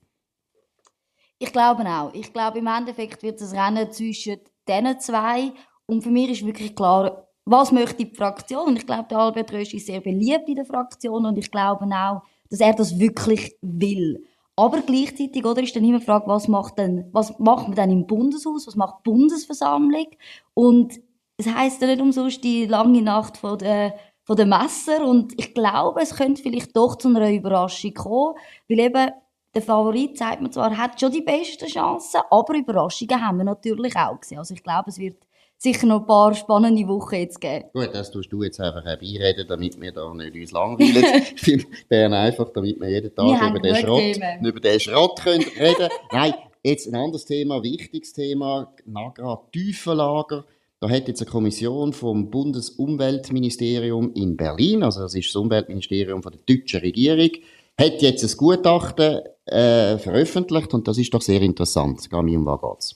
Ich 1.39 1.53
glaube 1.53 1.85
auch. 1.85 2.13
Ich 2.13 2.33
glaube, 2.33 2.59
im 2.59 2.67
Endeffekt 2.67 3.23
wird 3.23 3.39
es 3.41 3.53
Rennen 3.53 3.91
zwischen 3.91 4.39
diesen 4.67 4.99
zwei. 4.99 5.53
Und 5.85 6.03
für 6.03 6.11
mich 6.11 6.29
ist 6.29 6.45
wirklich 6.45 6.75
klar, 6.75 7.27
was 7.45 7.71
möchte 7.71 8.05
die 8.05 8.13
Fraktion? 8.13 8.67
Und 8.67 8.77
ich 8.77 8.85
glaube, 8.85 9.07
der 9.09 9.17
Albert 9.17 9.53
Rösch 9.53 9.73
ist 9.73 9.87
sehr 9.87 10.01
beliebt 10.01 10.47
in 10.47 10.55
der 10.55 10.65
Fraktion 10.65 11.25
und 11.25 11.37
ich 11.37 11.49
glaube 11.49 11.85
auch, 11.85 12.21
dass 12.49 12.59
er 12.59 12.73
das 12.73 12.99
wirklich 12.99 13.55
will. 13.61 14.23
Aber 14.55 14.81
gleichzeitig, 14.81 15.45
oder, 15.45 15.63
ist 15.63 15.75
dann 15.75 15.85
immer 15.85 15.99
die 15.99 16.05
Frage, 16.05 16.27
was 16.27 16.49
macht 16.49 16.77
denn, 16.77 17.07
was 17.13 17.39
macht 17.39 17.69
man 17.69 17.75
dann 17.75 17.91
im 17.91 18.05
Bundeshaus? 18.05 18.67
Was 18.67 18.75
macht 18.75 18.97
die 18.99 19.09
Bundesversammlung? 19.09 20.07
Und 20.53 20.99
es 21.37 21.47
heisst 21.47 21.81
ja 21.81 21.87
nicht 21.87 22.01
umsonst 22.01 22.43
die 22.43 22.65
lange 22.65 23.01
Nacht 23.01 23.37
von 23.37 23.57
der, 23.57 23.95
von 24.23 24.35
der 24.35 24.45
Messer. 24.45 25.05
Und 25.07 25.33
ich 25.39 25.53
glaube, 25.53 26.01
es 26.01 26.13
könnte 26.13 26.43
vielleicht 26.43 26.75
doch 26.75 26.97
zu 26.97 27.07
einer 27.07 27.31
Überraschung 27.31 27.93
kommen, 27.93 28.35
weil 28.67 28.79
eben 28.79 29.11
der 29.53 29.61
Favorit, 29.61 30.17
sagt 30.17 30.41
man 30.41 30.51
zwar, 30.51 30.75
hat 30.77 30.99
schon 30.99 31.11
die 31.11 31.21
besten 31.21 31.67
Chancen, 31.67 32.21
aber 32.29 32.55
Überraschungen 32.55 33.25
haben 33.25 33.37
wir 33.37 33.45
natürlich 33.45 33.95
auch 33.95 34.19
gesehen. 34.19 34.37
Also 34.37 34.53
ich 34.53 34.63
glaube, 34.63 34.89
es 34.89 34.99
wird 34.99 35.17
sicher 35.57 35.87
noch 35.87 36.01
ein 36.01 36.05
paar 36.05 36.33
spannende 36.33 36.87
Wochen 36.87 37.15
jetzt 37.15 37.41
geben. 37.41 37.65
Gut, 37.73 37.89
das 37.93 38.11
tust 38.11 38.31
du 38.31 38.43
jetzt 38.43 38.59
einfach 38.59 38.83
beireden, 38.83 39.45
damit 39.47 39.79
wir 39.79 39.91
da 39.91 40.13
nicht 40.13 40.35
uns 40.35 40.51
langweilen. 40.51 41.23
Ich 41.35 41.87
Bern 41.87 42.13
einfach, 42.13 42.49
damit 42.53 42.79
wir 42.79 42.89
jeden 42.89 43.13
Tag 43.13 43.25
wir 43.25 43.49
über 43.49 43.59
den, 43.59 43.75
Schrott, 43.75 44.19
über 44.41 44.59
den 44.59 44.79
Schrott 44.79 45.19
können 45.21 45.45
reden 45.59 45.89
Nein, 46.11 46.33
jetzt 46.63 46.87
ein 46.87 46.95
anderes 46.95 47.25
Thema, 47.25 47.61
wichtiges 47.61 48.13
Thema, 48.13 48.73
Nagra 48.85 49.41
Tiefenlager. 49.51 50.45
Da 50.79 50.89
hat 50.89 51.09
jetzt 51.09 51.21
eine 51.21 51.29
Kommission 51.29 51.91
vom 51.91 52.29
Bundesumweltministerium 52.29 54.13
in 54.13 54.37
Berlin, 54.37 54.83
also 54.83 55.01
das 55.01 55.13
ist 55.13 55.27
das 55.27 55.35
Umweltministerium 55.35 56.23
von 56.23 56.31
der 56.31 56.55
deutschen 56.55 56.79
Regierung, 56.79 57.31
hat 57.79 58.01
jetzt 58.01 58.23
ein 58.23 58.37
Gutachten 58.37 59.21
äh, 59.45 59.97
veröffentlicht 59.97 60.73
und 60.73 60.87
das 60.87 60.97
ist 60.97 61.13
doch 61.13 61.21
sehr 61.21 61.41
interessant. 61.41 62.09
Gami, 62.09 62.35
um 62.37 62.45
was 62.45 62.61
geht's? 62.61 62.95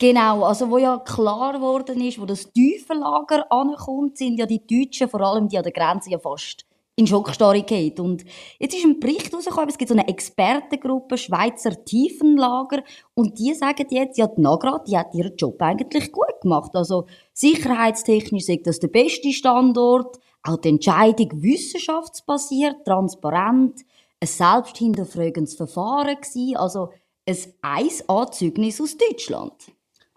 Genau, 0.00 0.44
also 0.44 0.70
wo 0.70 0.78
ja 0.78 0.98
klar 0.98 1.54
geworden 1.54 2.00
ist, 2.00 2.20
wo 2.20 2.24
das 2.24 2.52
Tiefenlager 2.52 3.50
ankommt, 3.50 4.16
sind 4.16 4.38
ja 4.38 4.46
die 4.46 4.64
Deutschen, 4.64 5.08
vor 5.08 5.20
allem 5.22 5.48
die 5.48 5.58
an 5.58 5.64
der 5.64 5.72
Grenze, 5.72 6.10
ja 6.10 6.18
fast 6.20 6.64
in 6.94 7.06
Schockstarre 7.06 7.62
geht. 7.62 8.00
Und 8.00 8.24
jetzt 8.58 8.76
ist 8.76 8.84
ein 8.84 8.98
Bericht 8.98 9.32
rausgekommen, 9.32 9.68
es 9.68 9.78
gibt 9.78 9.88
so 9.88 9.94
eine 9.94 10.08
Expertengruppe 10.08 11.16
Schweizer 11.16 11.84
Tiefenlager 11.84 12.82
und 13.14 13.38
die 13.38 13.54
sagen 13.54 13.86
jetzt, 13.90 14.18
ja, 14.18 14.26
die 14.26 14.40
Nagra, 14.40 14.80
die 14.86 14.98
hat 14.98 15.14
ihren 15.14 15.36
Job 15.36 15.62
eigentlich 15.62 16.10
gut 16.10 16.40
gemacht. 16.42 16.72
Also 16.74 17.06
sicherheitstechnisch 17.32 18.48
ist 18.48 18.66
das 18.66 18.80
der 18.80 18.88
beste 18.88 19.32
Standort, 19.32 20.18
auch 20.42 20.56
die 20.56 20.70
Entscheidung 20.70 21.42
wissenschaftsbasiert, 21.42 22.84
transparent, 22.84 23.80
ein 24.20 24.26
selbsthinterfragendes 24.26 25.54
Verfahren 25.54 26.16
gewesen. 26.16 26.56
Also 26.56 26.90
ein 27.26 27.36
Eis-Anzeugnis 27.62 28.80
aus 28.80 28.96
Deutschland. 28.96 29.52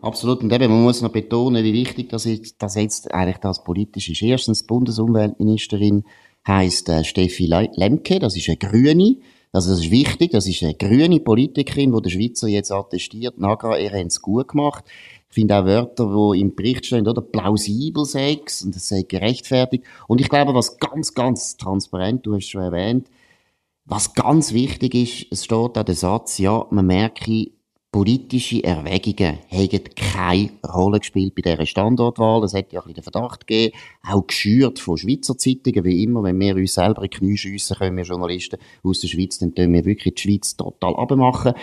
Absolut. 0.01 0.41
Und 0.41 0.51
eben, 0.51 0.71
man 0.71 0.83
muss 0.83 1.01
noch 1.01 1.11
betonen, 1.11 1.63
wie 1.63 1.73
wichtig 1.73 2.09
das 2.09 2.25
ist, 2.25 2.61
dass 2.61 2.75
jetzt 2.75 3.13
eigentlich 3.13 3.37
das 3.37 3.63
politisch 3.63 4.09
ist. 4.09 4.21
Erstens, 4.21 4.61
die 4.61 4.67
Bundesumweltministerin 4.67 6.03
heisst 6.47 6.89
äh, 6.89 7.03
Steffi 7.03 7.45
Lemke, 7.45 8.17
das 8.17 8.35
ist 8.35 8.49
eine 8.49 8.57
Grüne. 8.57 9.17
Also 9.51 9.71
das 9.71 9.81
ist 9.81 9.91
wichtig, 9.91 10.31
das 10.31 10.47
ist 10.47 10.63
eine 10.63 10.73
grüne 10.73 11.19
Politikerin, 11.19 11.91
die 11.93 12.01
der 12.01 12.09
Schweizer 12.09 12.47
jetzt 12.47 12.71
attestiert, 12.71 13.37
Nagra, 13.37 13.77
er 13.77 13.91
hat 13.91 14.07
es 14.07 14.21
gut 14.21 14.47
gemacht. 14.47 14.85
Ich 15.29 15.35
finde 15.35 15.57
auch 15.57 15.65
Wörter, 15.65 16.33
die 16.33 16.39
im 16.39 16.55
Bericht 16.55 16.85
stehen, 16.85 17.07
oder? 17.07 17.21
Plausibel 17.21 18.05
Sex, 18.05 18.63
und 18.63 18.75
das 18.75 18.87
sei 18.87 19.03
gerechtfertigt. 19.03 19.83
Und 20.07 20.19
ich 20.21 20.29
glaube, 20.29 20.53
was 20.53 20.77
ganz, 20.77 21.13
ganz 21.13 21.57
transparent, 21.57 22.25
du 22.25 22.35
hast 22.35 22.45
es 22.45 22.49
schon 22.49 22.63
erwähnt, 22.63 23.07
was 23.91 24.13
ganz 24.13 24.53
wichtig 24.53 24.95
ist, 24.95 25.27
es 25.31 25.43
steht 25.43 25.77
auch 25.77 25.83
der 25.83 25.95
Satz, 25.95 26.37
ja, 26.37 26.65
man 26.69 26.87
merke, 26.87 27.51
politische 27.91 28.63
Erwägungen 28.63 29.39
haben 29.51 29.83
keine 29.97 30.51
Rolle 30.65 30.99
gespielt 30.99 31.35
bei 31.35 31.41
dieser 31.41 31.65
Standortwahl. 31.65 32.39
Das 32.39 32.53
hätte 32.53 32.75
ja 32.75 32.79
ein 32.79 32.87
bisschen 32.87 33.03
den 33.03 33.11
Verdacht 33.11 33.47
gegeben, 33.47 33.75
auch 34.07 34.25
geschürt 34.25 34.79
von 34.79 34.97
Schweizer 34.97 35.37
Zeitungen, 35.37 35.83
wie 35.83 36.03
immer. 36.03 36.23
Wenn 36.23 36.39
wir 36.39 36.55
uns 36.55 36.75
selber 36.75 37.03
in 37.03 37.09
die 37.09 37.17
Knie 37.17 37.35
schiessen 37.35 37.75
können, 37.75 37.97
wir 37.97 38.05
Journalisten 38.05 38.59
aus 38.81 39.01
der 39.01 39.09
Schweiz, 39.09 39.39
dann 39.39 39.53
tun 39.53 39.73
wir 39.73 39.83
wirklich 39.83 40.15
die 40.15 40.21
Schweiz 40.21 40.55
total 40.55 40.95
abmachen. 40.95 41.53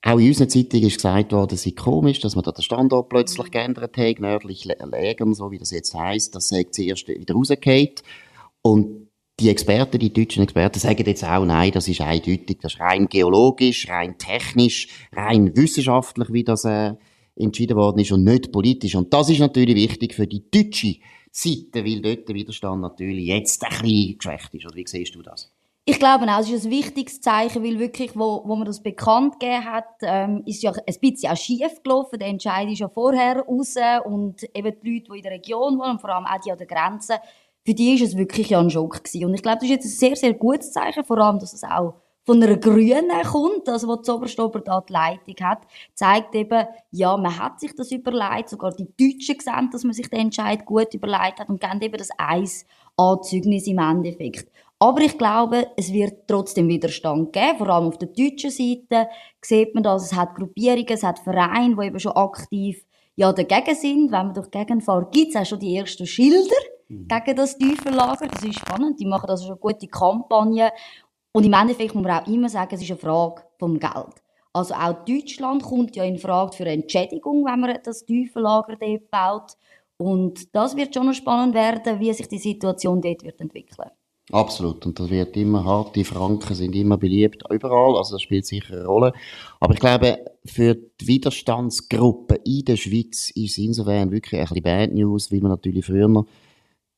Auch 0.00 0.18
in 0.18 0.28
unserer 0.28 0.48
Zeitung 0.48 0.80
ist 0.80 0.96
gesagt 0.96 1.32
worden, 1.32 1.54
es 1.54 1.64
sei 1.64 1.72
komisch, 1.72 2.20
dass 2.20 2.34
man 2.34 2.44
da 2.44 2.52
den 2.52 2.62
Standort 2.62 3.10
plötzlich 3.10 3.50
geändert 3.50 3.94
hat, 3.94 4.20
nördlich 4.20 4.64
Lägern, 4.64 5.34
so 5.34 5.50
wie 5.50 5.58
das 5.58 5.72
jetzt 5.72 5.92
heisst, 5.92 6.34
das 6.34 6.48
sei 6.48 6.64
zuerst 6.70 7.08
wieder 7.08 7.34
rausgeht. 7.34 8.02
Und 8.62 9.07
die 9.40 9.50
Experten, 9.50 9.98
die 9.98 10.12
deutschen 10.12 10.42
Experten 10.42 10.80
sagen 10.80 11.04
jetzt 11.06 11.24
auch, 11.24 11.44
nein, 11.44 11.70
das 11.70 11.86
ist 11.86 12.00
eindeutig, 12.00 12.58
das 12.60 12.74
ist 12.74 12.80
rein 12.80 13.08
geologisch, 13.08 13.88
rein 13.88 14.18
technisch, 14.18 14.88
rein 15.12 15.56
wissenschaftlich, 15.56 16.32
wie 16.32 16.44
das 16.44 16.64
äh, 16.64 16.94
entschieden 17.36 17.76
worden 17.76 18.00
ist 18.00 18.10
und 18.10 18.24
nicht 18.24 18.50
politisch. 18.50 18.96
Und 18.96 19.12
das 19.14 19.30
ist 19.30 19.38
natürlich 19.38 19.76
wichtig 19.76 20.14
für 20.14 20.26
die 20.26 20.50
deutsche 20.50 20.96
Seite, 21.30 21.84
weil 21.84 22.00
dort 22.00 22.28
der 22.28 22.34
Widerstand 22.34 22.80
natürlich 22.80 23.26
jetzt 23.26 23.62
ein 23.64 23.82
bisschen 23.82 24.18
geschwächt 24.18 24.54
ist. 24.54 24.66
Oder 24.66 24.74
wie 24.74 24.86
siehst 24.86 25.14
du 25.14 25.22
das? 25.22 25.52
Ich 25.84 25.98
glaube 25.98 26.26
auch, 26.26 26.40
es 26.40 26.50
ist 26.50 26.66
ein 26.66 26.70
wichtiges 26.70 27.20
Zeichen, 27.20 27.64
weil 27.64 27.78
wirklich, 27.78 28.14
wo, 28.14 28.42
wo 28.44 28.56
man 28.56 28.66
das 28.66 28.82
bekannt 28.82 29.40
gegeben 29.40 29.64
hat, 29.64 29.86
ähm, 30.02 30.42
ist 30.44 30.62
ja 30.62 30.72
ein 30.72 30.94
bisschen 31.00 31.30
auch 31.30 31.36
schief 31.36 31.82
gelaufen. 31.82 32.18
Der 32.18 32.28
Entscheid 32.28 32.68
ist 32.68 32.80
ja 32.80 32.88
vorher 32.88 33.38
raus 33.38 33.74
und 34.04 34.42
eben 34.54 34.76
die 34.82 34.94
Leute, 34.94 35.10
die 35.10 35.16
in 35.16 35.22
der 35.22 35.32
Region 35.32 35.78
wohnen, 35.78 35.98
vor 35.98 36.10
allem 36.10 36.26
auch 36.26 36.40
die 36.44 36.52
an 36.52 36.58
der 36.58 36.66
Grenze, 36.66 37.14
für 37.68 37.74
die 37.74 37.96
ist 37.96 38.02
es 38.02 38.16
wirklich 38.16 38.56
ein 38.56 38.70
Schock 38.70 39.04
gewesen. 39.04 39.26
Und 39.26 39.34
ich 39.34 39.42
glaube, 39.42 39.58
das 39.58 39.64
ist 39.64 39.70
jetzt 39.70 39.84
ein 39.84 39.90
sehr, 39.90 40.16
sehr 40.16 40.32
gutes 40.32 40.72
Zeichen, 40.72 41.04
vor 41.04 41.18
allem, 41.18 41.38
dass 41.38 41.52
es 41.52 41.64
auch 41.64 41.96
von 42.24 42.42
einer 42.42 42.56
Grünen 42.56 43.10
kommt, 43.30 43.68
also 43.68 43.94
die 43.94 44.10
Oberstober 44.10 44.60
da 44.60 44.80
die 44.80 44.94
Leitung 44.94 45.34
hat, 45.42 45.58
zeigt 45.92 46.34
eben, 46.34 46.66
ja, 46.92 47.14
man 47.18 47.38
hat 47.38 47.60
sich 47.60 47.74
das 47.74 47.92
überlegt, 47.92 48.48
sogar 48.48 48.74
die 48.74 48.86
Deutschen 48.86 49.38
sehen, 49.38 49.68
dass 49.70 49.84
man 49.84 49.92
sich 49.92 50.08
den 50.08 50.20
Entscheid 50.20 50.64
gut 50.64 50.94
überlegt 50.94 51.40
hat 51.40 51.50
und 51.50 51.60
geben 51.60 51.82
eben 51.82 51.98
das 51.98 52.08
Eis 52.16 52.64
Anzeugnis 52.96 53.66
im 53.66 53.80
Endeffekt. 53.80 54.50
Aber 54.78 55.02
ich 55.02 55.18
glaube, 55.18 55.66
es 55.76 55.92
wird 55.92 56.26
trotzdem 56.26 56.68
Widerstand 56.68 57.34
geben, 57.34 57.58
vor 57.58 57.68
allem 57.68 57.88
auf 57.88 57.98
der 57.98 58.08
deutschen 58.08 58.50
Seite 58.50 59.10
sieht 59.42 59.74
man 59.74 59.82
das, 59.82 60.06
es 60.06 60.16
hat 60.16 60.34
Gruppierungen, 60.34 60.88
es 60.88 61.02
hat 61.02 61.18
Vereine, 61.18 61.76
die 61.78 61.86
eben 61.86 62.00
schon 62.00 62.12
aktiv 62.12 62.82
ja, 63.14 63.30
dagegen 63.30 63.74
sind. 63.74 64.10
Wenn 64.10 64.26
man 64.28 64.34
durch 64.34 64.48
die 64.48 64.56
Gegend 64.58 64.86
gibt 65.12 65.34
es 65.34 65.36
auch 65.36 65.44
schon 65.44 65.58
die 65.58 65.76
ersten 65.76 66.06
Schilder. 66.06 66.56
Gegen 66.88 67.36
das 67.36 67.58
Teufellager. 67.58 68.26
Das 68.26 68.42
ist 68.42 68.58
spannend. 68.58 68.98
Die 69.00 69.06
machen 69.06 69.28
also 69.28 69.46
schon 69.46 69.60
gute 69.60 69.86
Kampagnen. 69.86 70.70
Und 71.32 71.44
im 71.44 71.52
Endeffekt 71.52 71.94
muss 71.94 72.04
man 72.04 72.22
auch 72.22 72.26
immer 72.26 72.48
sagen, 72.48 72.74
es 72.74 72.82
ist 72.82 72.90
eine 72.90 72.98
Frage 72.98 73.42
vom 73.58 73.78
Geld. 73.78 74.22
Also 74.52 74.74
auch 74.74 75.04
Deutschland 75.04 75.62
kommt 75.62 75.94
ja 75.94 76.04
in 76.04 76.18
Frage 76.18 76.56
für 76.56 76.64
eine 76.64 76.72
Entschädigung, 76.72 77.44
wenn 77.44 77.60
man 77.60 77.78
das 77.84 78.04
Teufellager 78.06 78.76
dort 78.76 79.10
baut. 79.10 79.52
Und 79.98 80.54
das 80.54 80.76
wird 80.76 80.94
schon 80.94 81.06
noch 81.06 81.14
spannend 81.14 81.54
werden, 81.54 82.00
wie 82.00 82.12
sich 82.12 82.28
die 82.28 82.38
Situation 82.38 83.00
dort 83.00 83.22
wird 83.22 83.40
entwickeln. 83.40 83.90
Absolut. 84.30 84.84
Und 84.84 84.98
das 84.98 85.10
wird 85.10 85.36
immer 85.36 85.64
hart. 85.64 85.96
Die 85.96 86.04
Franken 86.04 86.54
sind 86.54 86.74
immer 86.74 86.98
beliebt 86.98 87.42
überall. 87.50 87.96
Also 87.96 88.14
das 88.14 88.22
spielt 88.22 88.46
sicher 88.46 88.74
eine 88.74 88.86
Rolle. 88.86 89.12
Aber 89.58 89.74
ich 89.74 89.80
glaube, 89.80 90.18
für 90.44 90.74
die 90.74 91.06
Widerstandsgruppe 91.06 92.40
in 92.44 92.64
der 92.64 92.76
Schweiz 92.76 93.30
ist 93.30 93.52
es 93.52 93.58
insofern 93.58 94.10
wirklich 94.10 94.40
ein 94.40 94.46
bisschen 94.46 94.62
Bad 94.62 94.92
News, 94.92 95.32
weil 95.32 95.40
man 95.40 95.52
natürlich 95.52 95.84
früher 95.84 96.08
noch 96.08 96.26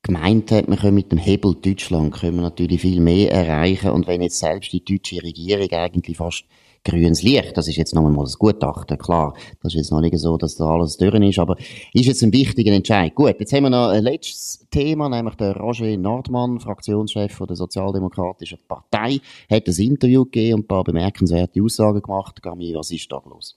gemeint 0.03 0.51
hat, 0.51 0.69
man 0.69 0.79
können 0.79 0.95
mit 0.95 1.13
dem 1.13 1.19
Hebel 1.19 1.55
Deutschland 1.55 2.15
können 2.15 2.37
wir 2.37 2.43
natürlich 2.43 2.81
viel 2.81 3.01
mehr 3.01 3.31
erreichen. 3.33 3.91
Und 3.91 4.07
wenn 4.07 4.23
jetzt 4.23 4.39
selbst 4.39 4.73
die 4.73 4.85
deutsche 4.85 5.23
Regierung 5.23 5.71
eigentlich 5.71 6.17
fast 6.17 6.45
grünes 6.83 7.23
Licht, 7.23 7.57
das 7.57 7.69
ist 7.69 7.77
jetzt 7.77 7.95
noch 7.95 8.07
einmal 8.07 8.25
das 8.25 8.39
Gutachten, 8.39 8.97
klar. 8.97 9.35
Das 9.63 9.75
ist 9.75 9.79
jetzt 9.79 9.93
noch 9.93 10.01
nicht 10.01 10.17
so, 10.19 10.39
dass 10.39 10.57
da 10.57 10.65
alles 10.65 10.97
drin 10.97 11.23
ist, 11.23 11.39
aber 11.39 11.57
ist 11.93 12.07
jetzt 12.07 12.23
ein 12.23 12.33
wichtiger 12.33 12.73
Entscheid. 12.73 13.15
Gut, 13.15 13.37
jetzt 13.39 13.53
haben 13.53 13.65
wir 13.65 13.71
noch 13.71 13.89
ein 13.89 14.03
letztes 14.03 14.67
Thema, 14.71 15.09
nämlich 15.09 15.35
der 15.35 15.57
Roger 15.57 15.95
Nordmann, 15.99 16.59
Fraktionschef 16.59 17.39
der 17.47 17.57
Sozialdemokratischen 17.57 18.61
Partei, 18.67 19.21
hat 19.51 19.69
ein 19.69 19.75
Interview 19.79 20.25
gegeben 20.25 20.55
und 20.55 20.61
ein 20.65 20.69
paar 20.69 20.85
bemerkenswerte 20.85 21.63
Aussagen 21.63 22.01
gemacht. 22.01 22.43
Gami, 22.43 22.75
was 22.75 22.91
ist 22.91 23.13
da 23.13 23.21
los? 23.27 23.57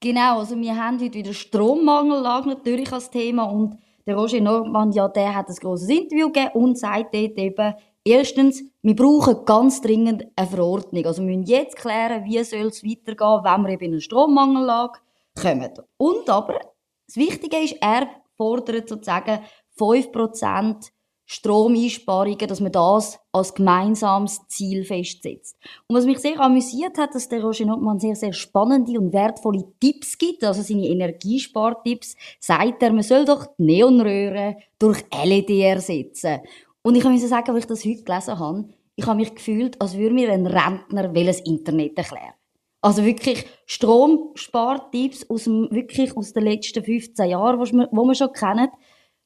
Genau, 0.00 0.40
also 0.40 0.56
wir 0.56 0.76
haben 0.76 1.00
heute 1.00 1.14
wieder 1.14 1.32
Strommangel 1.32 2.22
natürlich 2.22 2.92
als 2.92 3.10
Thema 3.10 3.44
und 3.44 3.78
der 4.06 4.16
Roger 4.16 4.40
Nordmann, 4.40 4.92
ja, 4.92 5.08
der 5.08 5.34
hat 5.34 5.48
ein 5.48 5.54
grosses 5.56 5.88
Interview 5.88 6.28
gegeben 6.28 6.50
und 6.54 6.78
sagt 6.78 7.14
dort 7.14 7.38
eben, 7.38 7.74
erstens, 8.04 8.62
wir 8.82 8.96
brauchen 8.96 9.44
ganz 9.44 9.80
dringend 9.80 10.26
eine 10.36 10.46
Verordnung. 10.48 11.04
Also 11.06 11.22
wir 11.22 11.28
müssen 11.28 11.50
jetzt 11.50 11.76
klären, 11.76 12.24
wie 12.24 12.42
soll 12.44 12.66
es 12.66 12.84
weitergehen, 12.84 13.44
wenn 13.44 13.62
wir 13.62 13.68
eben 13.70 13.84
in 13.84 13.92
eine 13.92 14.00
Strommangellage 14.00 15.00
kommen. 15.40 15.70
Und 15.96 16.28
aber, 16.28 16.60
das 17.06 17.16
Wichtige 17.16 17.58
ist, 17.58 17.76
er 17.80 18.08
fordert 18.36 18.88
sozusagen 18.88 19.40
5% 19.78 20.90
Stromeinsparungen, 21.32 22.46
dass 22.46 22.60
man 22.60 22.72
das 22.72 23.18
als 23.32 23.54
gemeinsames 23.54 24.46
Ziel 24.48 24.84
festsetzt. 24.84 25.56
Und 25.86 25.96
was 25.96 26.04
mich 26.04 26.18
sehr 26.18 26.38
amüsiert 26.38 26.98
hat, 26.98 27.14
dass 27.14 27.26
der 27.30 27.42
Roger 27.42 27.64
Notmann 27.64 27.98
sehr, 27.98 28.14
sehr 28.14 28.34
spannende 28.34 29.00
und 29.00 29.14
wertvolle 29.14 29.64
Tipps 29.80 30.18
gibt, 30.18 30.44
also 30.44 30.60
seine 30.60 30.86
Energiespartipps, 30.88 32.16
sagt 32.38 32.82
er, 32.82 32.92
man 32.92 33.02
soll 33.02 33.24
doch 33.24 33.46
die 33.58 33.64
Neonröhren 33.64 34.56
durch 34.78 35.04
LED 35.24 35.48
ersetzen. 35.48 36.40
Und 36.82 36.96
ich 36.96 37.04
muss 37.04 37.26
sagen, 37.26 37.50
als 37.50 37.60
ich 37.60 37.66
das 37.66 37.84
heute 37.86 38.04
gelesen 38.04 38.38
habe, 38.38 38.68
ich 38.94 39.06
habe 39.06 39.16
mich 39.16 39.34
gefühlt, 39.34 39.80
als 39.80 39.96
würde 39.96 40.14
mir 40.14 40.30
ein 40.30 40.46
Rentner 40.46 41.08
das 41.08 41.40
Internet 41.40 41.96
erklären. 41.96 42.34
Also 42.82 43.06
wirklich 43.06 43.46
Stromspartipps 43.64 45.30
aus, 45.30 45.44
dem, 45.44 45.68
wirklich 45.70 46.14
aus 46.14 46.34
den 46.34 46.44
letzten 46.44 46.84
15 46.84 47.30
Jahren, 47.30 47.64
die 47.64 47.72
wir 47.74 48.14
schon 48.14 48.32
kennen, 48.34 48.68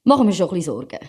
machen 0.05 0.29
wir 0.29 0.35
schon 0.35 0.51
ein 0.51 0.55
bisschen 0.55 0.73
Sorgen. 0.73 1.01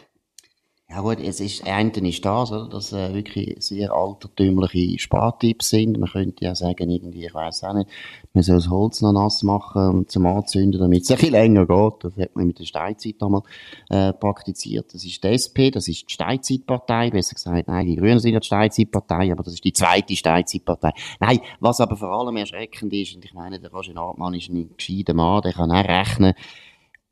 Ja 0.89 1.01
gut, 1.01 1.19
es 1.19 1.41
ist, 1.41 1.67
ist 1.67 2.25
das, 2.25 2.51
oder, 2.53 2.69
dass 2.69 2.93
äh, 2.93 3.13
wirklich 3.13 3.55
sehr 3.59 3.91
altertümliche 3.91 4.97
Spartipps 4.97 5.71
sind. 5.71 5.99
Man 5.99 6.09
könnte 6.09 6.45
ja 6.45 6.55
sagen, 6.55 6.89
irgendwie, 6.89 7.25
ich 7.25 7.33
weiß 7.33 7.65
auch 7.65 7.73
nicht, 7.73 7.89
man 8.33 8.41
soll 8.41 8.55
das 8.55 8.69
Holz 8.69 9.01
noch 9.01 9.11
nass 9.11 9.43
machen 9.43 9.89
und 9.89 10.09
zum 10.09 10.25
Anzünden, 10.25 10.79
damit 10.79 11.03
es 11.03 11.11
ein 11.11 11.17
bisschen 11.17 11.33
länger 11.33 11.65
geht. 11.65 12.03
Das 12.05 12.15
hat 12.15 12.33
man 12.37 12.47
mit 12.47 12.59
der 12.59 12.63
Steinzeit 12.63 13.15
einmal 13.21 13.41
äh, 13.89 14.13
praktiziert. 14.13 14.93
Das 14.93 15.03
ist 15.03 15.21
die 15.21 15.27
SP, 15.27 15.71
das 15.71 15.89
ist 15.89 16.09
die 16.09 16.13
Steinzeitpartei, 16.13 17.09
besser 17.09 17.35
gesagt, 17.35 17.67
nein, 17.67 17.85
die 17.85 17.97
Grünen 17.97 18.19
sind 18.19 18.31
ja 18.31 18.39
die 18.39 18.47
Steinzeitpartei, 18.47 19.33
aber 19.33 19.43
das 19.43 19.55
ist 19.55 19.65
die 19.65 19.73
zweite 19.73 20.15
Steinzeitpartei. 20.15 20.93
Nein, 21.19 21.41
was 21.59 21.81
aber 21.81 21.97
vor 21.97 22.13
allem 22.13 22.37
erschreckend 22.37 22.93
ist, 22.93 23.13
und 23.13 23.25
ich 23.25 23.33
meine, 23.33 23.59
der 23.59 23.71
Roger 23.71 23.93
Hartmann 23.95 24.35
ist 24.35 24.47
ein 24.47 24.73
gescheiter 24.77 25.13
Mann, 25.13 25.41
der 25.41 25.51
kann 25.51 25.69
auch 25.69 25.83
rechnen, 25.83 26.33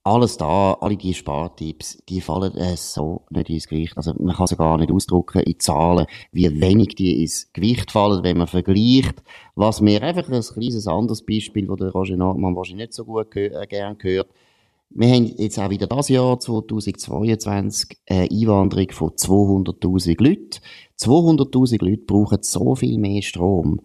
alles 0.06 0.38
da, 0.38 0.74
alle 0.82 0.98
die 0.98 1.16
Spartipps, 1.16 1.98
die 2.08 2.22
fallen 2.22 2.56
äh, 2.58 2.78
so 2.78 3.24
nicht 3.32 3.50
ins 3.50 3.68
Gewicht. 3.68 3.98
Also 3.98 4.14
man 4.20 4.36
kann 4.36 4.46
sie 4.46 4.56
gar 4.56 4.78
nicht 4.78 4.92
ausdrucken 4.92 5.42
in 5.42 5.60
Zahlen, 5.60 6.06
wie 6.32 6.62
wenig 6.62 6.96
die 6.96 7.24
ins 7.24 7.52
Gewicht 7.54 7.92
fallen, 7.92 8.24
wenn 8.24 8.38
man 8.38 8.46
vergleicht. 8.46 9.24
Was 9.56 9.82
mir 9.82 10.04
einfach 10.04 10.30
ein 10.30 10.42
kleines 10.42 10.88
anderes 10.88 11.24
Beispiel, 11.24 11.68
wo 11.68 11.76
der 11.76 11.90
Roger 11.92 12.18
Nordmann 12.18 12.56
wahrscheinlich 12.56 12.90
nicht 12.90 12.94
so 12.94 13.04
gut 13.04 13.32
geh 13.32 13.48
äh, 13.48 13.66
gern 13.66 13.98
gehört. 13.98 14.30
Wir 14.92 15.10
haben 15.10 15.26
jetzt 15.38 15.58
auch 15.58 15.72
wieder 15.72 15.88
das 15.88 16.10
Jahr 16.10 16.40
2022 16.40 17.98
eine 18.08 18.30
Einwanderung 18.32 18.92
von 18.92 19.10
200.000 19.10 20.24
Leuten. 20.24 20.62
200.000 21.00 21.84
Leute 21.84 22.04
brauchen 22.06 22.44
so 22.44 22.76
viel 22.76 23.00
mehr 23.00 23.24
Strom 23.24 23.82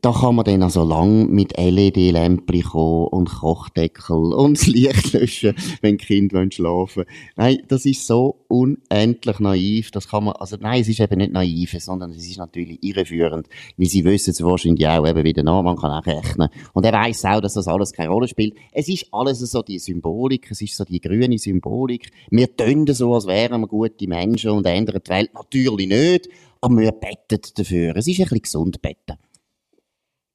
da 0.00 0.12
kann 0.12 0.34
man 0.34 0.44
dann 0.44 0.62
also 0.62 0.84
lang 0.84 1.30
mit 1.30 1.56
LED-Lämpchen 1.56 2.62
kommen 2.62 3.06
und 3.08 3.30
Kochdeckel 3.30 4.32
und 4.32 4.58
das 4.58 4.66
Licht 4.66 5.12
löschen, 5.12 5.54
wenn 5.80 5.98
die 5.98 6.04
Kinder 6.04 6.46
schlafen 6.50 7.04
Nein, 7.36 7.62
das 7.68 7.84
ist 7.86 8.06
so 8.06 8.44
unendlich 8.48 9.38
naiv. 9.38 9.90
Das 9.90 10.08
kann 10.08 10.24
man, 10.24 10.34
also 10.34 10.56
nein, 10.60 10.80
es 10.80 10.88
ist 10.88 11.00
eben 11.00 11.18
nicht 11.18 11.32
naiv, 11.32 11.74
sondern 11.78 12.10
es 12.10 12.28
ist 12.28 12.38
natürlich 12.38 12.82
irreführend, 12.82 13.48
wie 13.76 13.86
sie 13.86 14.04
wissen 14.04 14.30
es 14.30 14.42
wahrscheinlich 14.42 14.86
auch 14.86 15.06
eben 15.06 15.24
wieder 15.24 15.42
nach, 15.42 15.62
man 15.62 15.76
kann 15.76 15.90
auch 15.90 16.06
rechnen. 16.06 16.48
Und 16.72 16.84
er 16.84 16.92
weiß 16.92 17.24
auch, 17.26 17.40
dass 17.40 17.54
das 17.54 17.68
alles 17.68 17.92
keine 17.92 18.10
Rolle 18.10 18.28
spielt. 18.28 18.54
Es 18.72 18.88
ist 18.88 19.06
alles 19.12 19.38
so 19.40 19.62
die 19.62 19.78
Symbolik, 19.78 20.50
es 20.50 20.60
ist 20.60 20.76
so 20.76 20.84
die 20.84 21.00
grüne 21.00 21.38
Symbolik. 21.38 22.10
Wir 22.30 22.54
tun 22.54 22.86
so, 22.88 23.14
als 23.14 23.26
wären 23.26 23.60
wir 23.60 23.68
gute 23.68 24.08
Menschen 24.08 24.50
und 24.50 24.66
ändern 24.66 25.00
die 25.04 25.10
Welt 25.10 25.34
natürlich 25.34 25.88
nicht, 25.88 26.28
aber 26.60 26.76
wir 26.76 26.92
betten 26.92 27.40
dafür. 27.56 27.96
Es 27.96 28.06
ist 28.06 28.20
ein 28.20 28.24
bisschen 28.24 28.42
gesund 28.42 28.82
betten. 28.82 29.16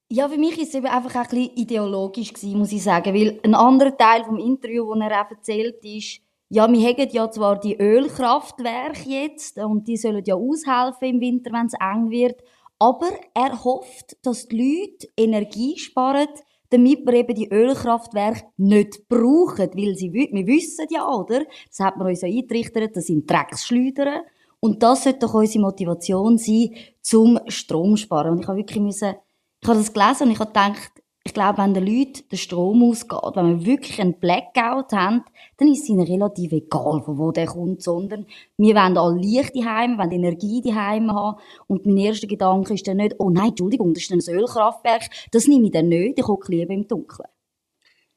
Ja, 0.09 0.29
für 0.29 0.37
mich 0.37 0.57
ist 0.57 0.69
es 0.69 0.75
eben 0.75 0.85
einfach 0.85 1.15
ein 1.15 1.23
bisschen 1.23 1.57
ideologisch 1.57 2.31
gewesen, 2.31 2.59
muss 2.59 2.71
ich 2.71 2.81
sagen, 2.81 3.13
weil 3.13 3.41
ein 3.43 3.53
anderer 3.53 3.95
Teil 3.97 4.23
vom 4.23 4.37
Interview, 4.39 4.87
wo 4.87 4.93
er 4.93 5.21
auch 5.21 5.29
erzählt 5.29 5.83
ist, 5.83 6.21
ja, 6.49 6.71
wir 6.71 6.87
haben 6.87 7.09
ja 7.11 7.29
zwar 7.29 7.59
die 7.59 7.75
Ölkraftwerke 7.75 9.09
jetzt 9.09 9.57
und 9.57 9.85
die 9.85 9.97
sollen 9.97 10.23
ja 10.25 10.35
aushelfen 10.35 11.09
im 11.09 11.19
Winter, 11.19 11.51
wenn 11.51 11.65
es 11.65 11.73
eng 11.73 12.09
wird, 12.09 12.41
aber 12.79 13.09
er 13.33 13.65
hofft, 13.65 14.15
dass 14.25 14.47
die 14.47 14.57
Leute 14.57 15.09
Energie 15.17 15.77
sparen, 15.77 16.29
damit 16.69 17.05
wir 17.05 17.13
eben 17.13 17.35
die 17.35 17.51
Ölkraftwerke 17.51 18.45
nicht 18.55 19.09
brauchen, 19.09 19.71
weil 19.73 19.95
sie, 19.95 20.13
wir 20.13 20.47
wissen 20.47 20.85
ja, 20.89 21.05
oder? 21.05 21.43
Das 21.67 21.79
hat 21.79 21.97
man 21.97 22.07
uns 22.07 22.21
ja 22.21 22.29
eingerichtet, 22.29 22.95
das 22.95 23.07
sind 23.07 23.29
Drecksschleudern. 23.29 24.21
Und 24.59 24.81
das 24.81 25.03
sollte 25.03 25.19
doch 25.19 25.33
unsere 25.33 25.65
Motivation 25.65 26.37
sein, 26.37 26.71
zum 27.01 27.39
Strom 27.47 27.95
sparen. 27.95 28.31
Und 28.31 28.41
ich 28.41 28.47
habe 28.47 28.57
wirklich 28.57 28.81
müssen, 28.81 29.15
ich 29.61 29.67
habe 29.67 29.79
das 29.79 29.93
gelesen 29.93 30.23
und 30.23 30.31
ich 30.31 30.39
habe 30.39 30.49
gedacht, 30.49 30.91
ich 31.27 31.33
glaube, 31.33 31.57
wenn 31.57 31.73
den 31.73 31.85
Leuten 31.85 32.23
der 32.31 32.37
Strom 32.37 32.81
ausgeht, 32.83 33.35
wenn 33.35 33.59
wir 33.59 33.65
wirklich 33.65 33.99
einen 33.99 34.17
Blackout 34.17 34.93
haben, 34.93 35.25
dann 35.57 35.67
ist 35.67 35.83
es 35.83 35.89
ihnen 35.89 36.07
relativ 36.07 36.53
egal, 36.53 37.01
von 37.03 37.17
wo 37.17 37.31
der 37.31 37.47
kommt, 37.47 37.83
sondern 37.83 38.25
wir 38.57 38.75
wollen 38.75 38.97
alle 38.97 39.19
Licht 39.19 39.53
daheim, 39.53 39.97
wollen 39.97 40.11
Energie 40.11 40.61
daheim 40.61 41.11
haben. 41.11 41.37
Und 41.67 41.85
mein 41.85 41.97
erster 41.97 42.27
Gedanke 42.27 42.73
ist 42.73 42.87
dann 42.87 42.97
nicht, 42.97 43.15
oh 43.19 43.29
nein, 43.29 43.49
Entschuldigung, 43.49 43.93
das 43.93 44.03
ist 44.03 44.29
ein 44.29 44.35
Ölkraftwerk, 44.35 45.09
das 45.31 45.47
nehme 45.47 45.65
ich 45.65 45.71
dann 45.71 45.89
nicht, 45.89 46.17
ich 46.17 46.23
gucke 46.23 46.49
lieber 46.49 46.73
im 46.73 46.87
Dunkeln. 46.87 47.27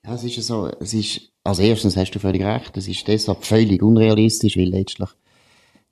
Ja, 0.04 0.14
es 0.14 0.22
ist 0.22 0.46
so, 0.46 0.70
es 0.78 0.94
ist, 0.94 1.32
als 1.42 1.58
erstes 1.58 1.96
hast 1.96 2.12
du 2.12 2.20
völlig 2.20 2.42
recht, 2.42 2.76
es 2.76 2.86
ist 2.86 3.06
deshalb 3.08 3.44
völlig 3.44 3.82
unrealistisch, 3.82 4.56
weil 4.56 4.68
letztlich 4.68 5.08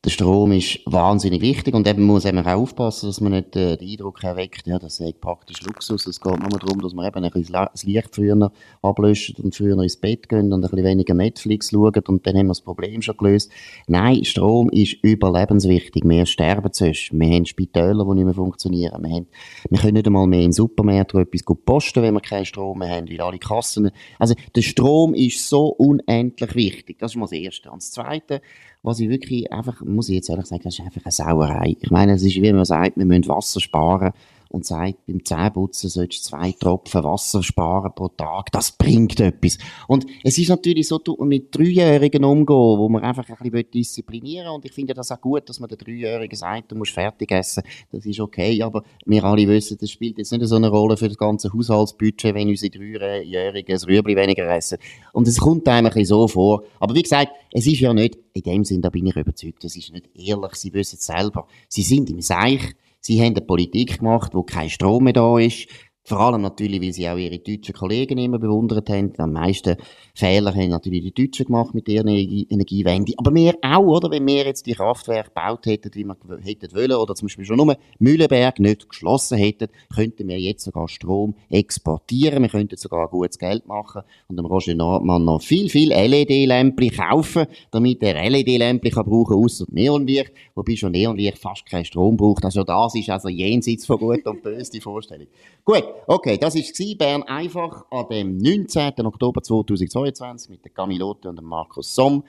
der 0.05 0.11
Strom 0.11 0.53
ist 0.53 0.79
wahnsinnig 0.87 1.43
wichtig 1.43 1.75
und 1.75 1.89
eben 1.89 2.05
muss 2.05 2.23
man 2.25 2.47
auch 2.47 2.61
aufpassen, 2.61 3.09
dass 3.09 3.21
man 3.21 3.33
nicht 3.33 3.57
äh, 3.57 3.77
den 3.77 3.89
Eindruck 3.89 4.23
erweckt, 4.23 4.65
ja, 4.65 4.79
das 4.79 5.01
ist 5.01 5.21
praktisch 5.21 5.61
Luxus. 5.63 6.07
Es 6.07 6.21
geht 6.21 6.39
nur 6.39 6.57
darum, 6.61 6.81
dass 6.81 6.95
man 6.95 7.05
eben 7.05 7.25
ein 7.25 7.47
das 7.51 7.83
Licht 7.83 8.15
früher 8.15 8.53
ablöscht 8.81 9.41
und 9.41 9.57
früher 9.57 9.77
ins 9.83 9.97
Bett 9.97 10.29
gehen 10.29 10.53
und 10.53 10.65
ein 10.65 10.71
bisschen 10.71 10.85
weniger 10.85 11.15
Netflix 11.15 11.71
schauen 11.71 12.01
und 12.07 12.25
dann 12.25 12.37
haben 12.37 12.47
wir 12.47 12.51
das 12.51 12.61
Problem 12.61 13.03
schon 13.03 13.17
gelöst. 13.17 13.51
Nein, 13.89 14.25
Strom 14.25 14.71
ist 14.71 14.93
überlebenswichtig. 15.03 16.05
Wir 16.05 16.27
sterben 16.27 16.71
sonst. 16.73 17.11
Wir 17.13 17.35
haben 17.35 17.45
Spitäler, 17.47 18.05
die 18.05 18.15
nicht 18.15 18.25
mehr 18.25 18.35
funktionieren. 18.35 19.03
Wir, 19.03 19.17
haben, 19.17 19.27
wir 19.69 19.79
können 19.81 19.95
nicht 19.95 20.07
einmal 20.07 20.29
mehr 20.29 20.43
im 20.43 20.53
Supermarkt 20.53 21.15
etwas 21.15 21.45
gut 21.45 21.65
posten, 21.65 22.05
wenn 22.05 22.15
wir 22.15 22.21
keinen 22.21 22.47
Strom 22.47 22.79
mehr 22.79 22.91
haben, 22.91 23.11
weil 23.11 23.21
alle 23.21 23.39
Kassen... 23.41 23.91
Also 24.21 24.35
der 24.55 24.63
Strom 24.63 25.15
ist 25.15 25.49
so 25.49 25.67
unendlich 25.67 26.55
wichtig. 26.55 27.01
Das 27.01 27.13
ist 27.13 27.17
mal 27.17 27.25
das 27.25 27.33
Erste. 27.33 27.71
Und 27.73 27.83
das 27.83 27.91
Zweite, 27.91 28.41
was 28.89 29.01
ich 29.01 29.09
wirklich 29.09 29.53
einfach, 29.53 29.81
muss 29.83 30.09
ich 30.09 30.17
jetzt 30.17 30.31
ehrlich 30.31 30.47
sagen, 30.47 30.63
das 30.65 30.75
ist 30.75 30.81
einfach 30.81 31.03
eine 31.05 31.13
Sauerei. 31.13 31.77
Ich 31.81 31.91
meine, 31.91 32.13
es 32.15 32.23
ist 32.23 32.35
wie 32.37 32.53
man 32.53 32.65
sagt, 32.65 32.97
wir 32.97 33.05
müssen 33.05 33.29
Wasser 33.29 33.61
sparen 33.61 34.13
und 34.49 34.65
sagt, 34.65 35.07
beim 35.07 35.25
Zähneputzen 35.25 35.91
solltest 35.91 36.25
du 36.25 36.31
zwei 36.31 36.53
Tropfen 36.53 37.05
Wasser 37.05 37.43
sparen 37.43 37.93
pro 37.95 38.09
Tag. 38.09 38.51
Das 38.53 38.73
bringt 38.73 39.21
etwas. 39.21 39.59
Und 39.87 40.07
es 40.25 40.39
ist 40.39 40.49
natürlich 40.49 40.89
so, 40.89 41.01
mit 41.21 41.55
Dreijährigen 41.55 42.25
umgehen, 42.25 42.57
wo 42.57 42.89
man 42.89 43.03
einfach 43.03 43.29
ein 43.29 43.37
bisschen 43.51 43.71
disziplinieren 43.71 44.47
will. 44.47 44.55
Und 44.55 44.65
ich 44.65 44.73
finde 44.73 44.95
das 44.95 45.13
auch 45.13 45.21
gut, 45.21 45.49
dass 45.49 45.61
man 45.61 45.69
den 45.69 45.79
Dreijährigen 45.79 46.37
sagt, 46.37 46.73
du 46.73 46.77
musst 46.77 46.93
fertig 46.93 47.31
essen. 47.31 47.63
Das 47.93 48.07
ist 48.07 48.21
okay. 48.21 48.63
Aber 48.63 48.83
wir 49.05 49.23
alle 49.25 49.47
wissen, 49.47 49.77
das 49.81 49.91
spielt 49.91 50.19
jetzt 50.19 50.33
nicht 50.33 50.47
so 50.47 50.57
eine 50.57 50.69
Rolle 50.69 50.97
für 50.97 51.09
das 51.09 51.19
ganze 51.19 51.53
Haushaltsbudget, 51.53 52.35
wenn 52.35 52.49
unsere 52.49 52.71
Dreijährigen 52.71 53.75
das 53.75 53.87
Rüebli 53.87 54.17
weniger 54.17 54.49
essen. 54.55 54.79
Und 55.13 55.29
es 55.29 55.39
kommt 55.39 55.69
einem 55.69 55.87
ein 55.87 55.93
bisschen 55.93 56.07
so 56.07 56.29
vor. 56.29 56.65
Aber 56.81 56.95
wie 56.95 57.03
gesagt, 57.03 57.33
es 57.53 57.67
ist 57.67 57.81
ja 57.81 57.93
nicht, 57.93 58.19
in 58.33 58.43
dem 58.43 58.65
Sinn, 58.65 58.83
da 58.83 58.91
bin 58.91 59.07
ich 59.07 59.17
überzeugt, 59.17 59.65
das 59.65 59.77
ist 59.77 59.93
nicht 59.93 60.09
ehrlich. 60.15 60.55
Sie 60.55 60.73
wissen 60.73 60.97
es 60.99 61.07
selber. 61.07 61.47
Sie 61.69 61.83
sind 61.83 62.09
im 62.11 62.21
Seich. 62.21 62.75
Sie 63.01 63.21
haben 63.21 63.37
eine 63.37 63.41
Politik 63.41 63.99
gemacht, 63.99 64.35
wo 64.35 64.43
kein 64.43 64.71
Strom 64.71 65.05
mehr 65.05 65.13
da 65.13 65.39
ist. 65.39 65.69
Vor 66.09 66.21
allem 66.21 66.41
natürlich, 66.41 66.81
weil 66.81 66.95
sie 66.95 67.07
auch 67.07 67.19
ihre 67.19 67.39
deutschen 67.39 67.75
Kollegen 67.75 68.17
immer 68.17 68.39
bewundert 68.39 68.89
haben. 68.89 69.13
Am 69.19 69.33
meisten 69.33 69.77
Fehler 70.15 70.55
haben 70.55 70.71
natürlich 70.71 71.03
die 71.03 71.27
Deutschen 71.27 71.45
gemacht 71.45 71.75
mit 71.75 71.87
ihrer 71.87 72.07
Energiewende. 72.07 73.13
Aber 73.19 73.35
wir 73.35 73.57
auch, 73.61 73.85
oder? 73.85 74.11
Wenn 74.11 74.27
wir 74.27 74.47
jetzt 74.47 74.65
die 74.65 74.73
Kraftwerke 74.73 75.29
gebaut 75.29 75.67
hätten, 75.67 75.91
wie 75.93 76.07
wir 76.07 76.17
hätten 76.41 76.75
wollen, 76.75 76.93
oder 76.93 77.15
zum 77.15 77.27
Beispiel 77.27 77.45
schon 77.45 77.59
nur 77.59 77.77
Mühlenberg 77.99 78.59
nicht 78.59 78.89
geschlossen 78.89 79.37
hätten, 79.37 79.69
könnten 79.95 80.29
wir 80.29 80.41
jetzt 80.41 80.65
sogar 80.65 80.89
Strom 80.89 81.35
exportieren. 81.51 82.43
Wir 82.43 82.49
könnten 82.49 82.79
sogar 82.79 83.07
gutes 83.09 83.39
Geld 83.39 83.67
machen 83.67 84.01
und 84.29 84.37
dem 84.39 84.47
Roger 84.47 84.75
Nordmann 84.75 85.27
noch 85.27 85.43
viel, 85.43 85.69
viel 85.69 85.91
LED-Lämpchen 85.91 86.91
kaufen, 86.91 87.49
damit 87.71 88.03
er 88.03 88.31
LED-Lämpchen 88.31 88.93
kann 88.93 89.05
brauchen, 89.05 89.37
ausser 89.37 89.67
Neonlicht. 89.69 90.33
Wobei 90.55 90.75
schon 90.75 90.93
Neonlicht 90.93 91.37
fast 91.37 91.67
keinen 91.67 91.85
Strom 91.85 92.17
braucht. 92.17 92.47
Also 92.47 92.65
das 92.65 92.95
ist 92.95 93.11
also 93.11 93.29
jenseits 93.29 93.85
von 93.85 93.99
gut 93.99 94.27
und 94.27 94.43
böse 94.43 94.73
die 94.73 94.81
Vorstellung. 94.81 95.27
Gut. 95.67 95.98
Okay, 96.07 96.39
das 96.39 96.55
war 96.55 96.97
Bern 96.97 97.23
einfach 97.25 97.85
an 97.91 98.07
dem 98.11 98.37
19. 98.39 99.07
Oktober 99.07 99.43
2022 99.43 100.51
mit 100.51 100.65
der 100.65 100.73
Camilote 100.73 101.29
und 101.29 101.43
Markus 101.43 101.95
Somm. 101.95 102.25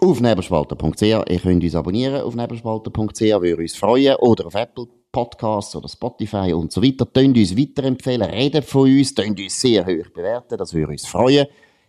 Auf 0.00 0.20
nebelspalter.ch. 0.20 1.02
Ihr 1.02 1.40
könnt 1.40 1.64
uns 1.64 1.74
abonnieren 1.74 2.22
auf 2.22 2.34
nebelspalter.ch, 2.34 3.20
würde 3.20 3.62
uns 3.62 3.76
freuen. 3.76 4.16
Oder 4.16 4.46
auf 4.46 4.54
Apple 4.54 4.88
Podcasts 5.10 5.74
oder 5.74 5.88
Spotify 5.88 6.52
und 6.52 6.70
so 6.70 6.82
weiter. 6.82 7.10
Tönt 7.10 7.38
uns 7.38 7.56
weiterempfehlen, 7.56 8.28
reden 8.30 8.62
von 8.62 8.82
uns, 8.82 9.14
tönt 9.14 9.40
uns 9.40 9.58
sehr 9.58 9.86
hoch 9.86 10.10
bewerten, 10.12 10.58
das 10.58 10.74
würde 10.74 10.92
uns 10.92 11.06
freuen. 11.06 11.46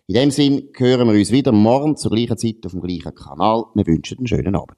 In 0.08 0.16
dem 0.16 0.32
Sinn 0.32 0.70
hören 0.78 1.10
wir 1.10 1.16
uns 1.16 1.34
wieder 1.34 1.52
morgen 1.52 1.98
zur 1.98 2.12
gleichen 2.12 2.38
Zeit 2.38 2.66
auf 2.66 2.72
dem 2.72 2.82
gleichen 2.82 3.14
Kanal. 3.14 3.66
Wir 3.74 3.86
wünschen 3.86 4.20
einen 4.20 4.28
schönen 4.28 4.56
Abend. 4.56 4.78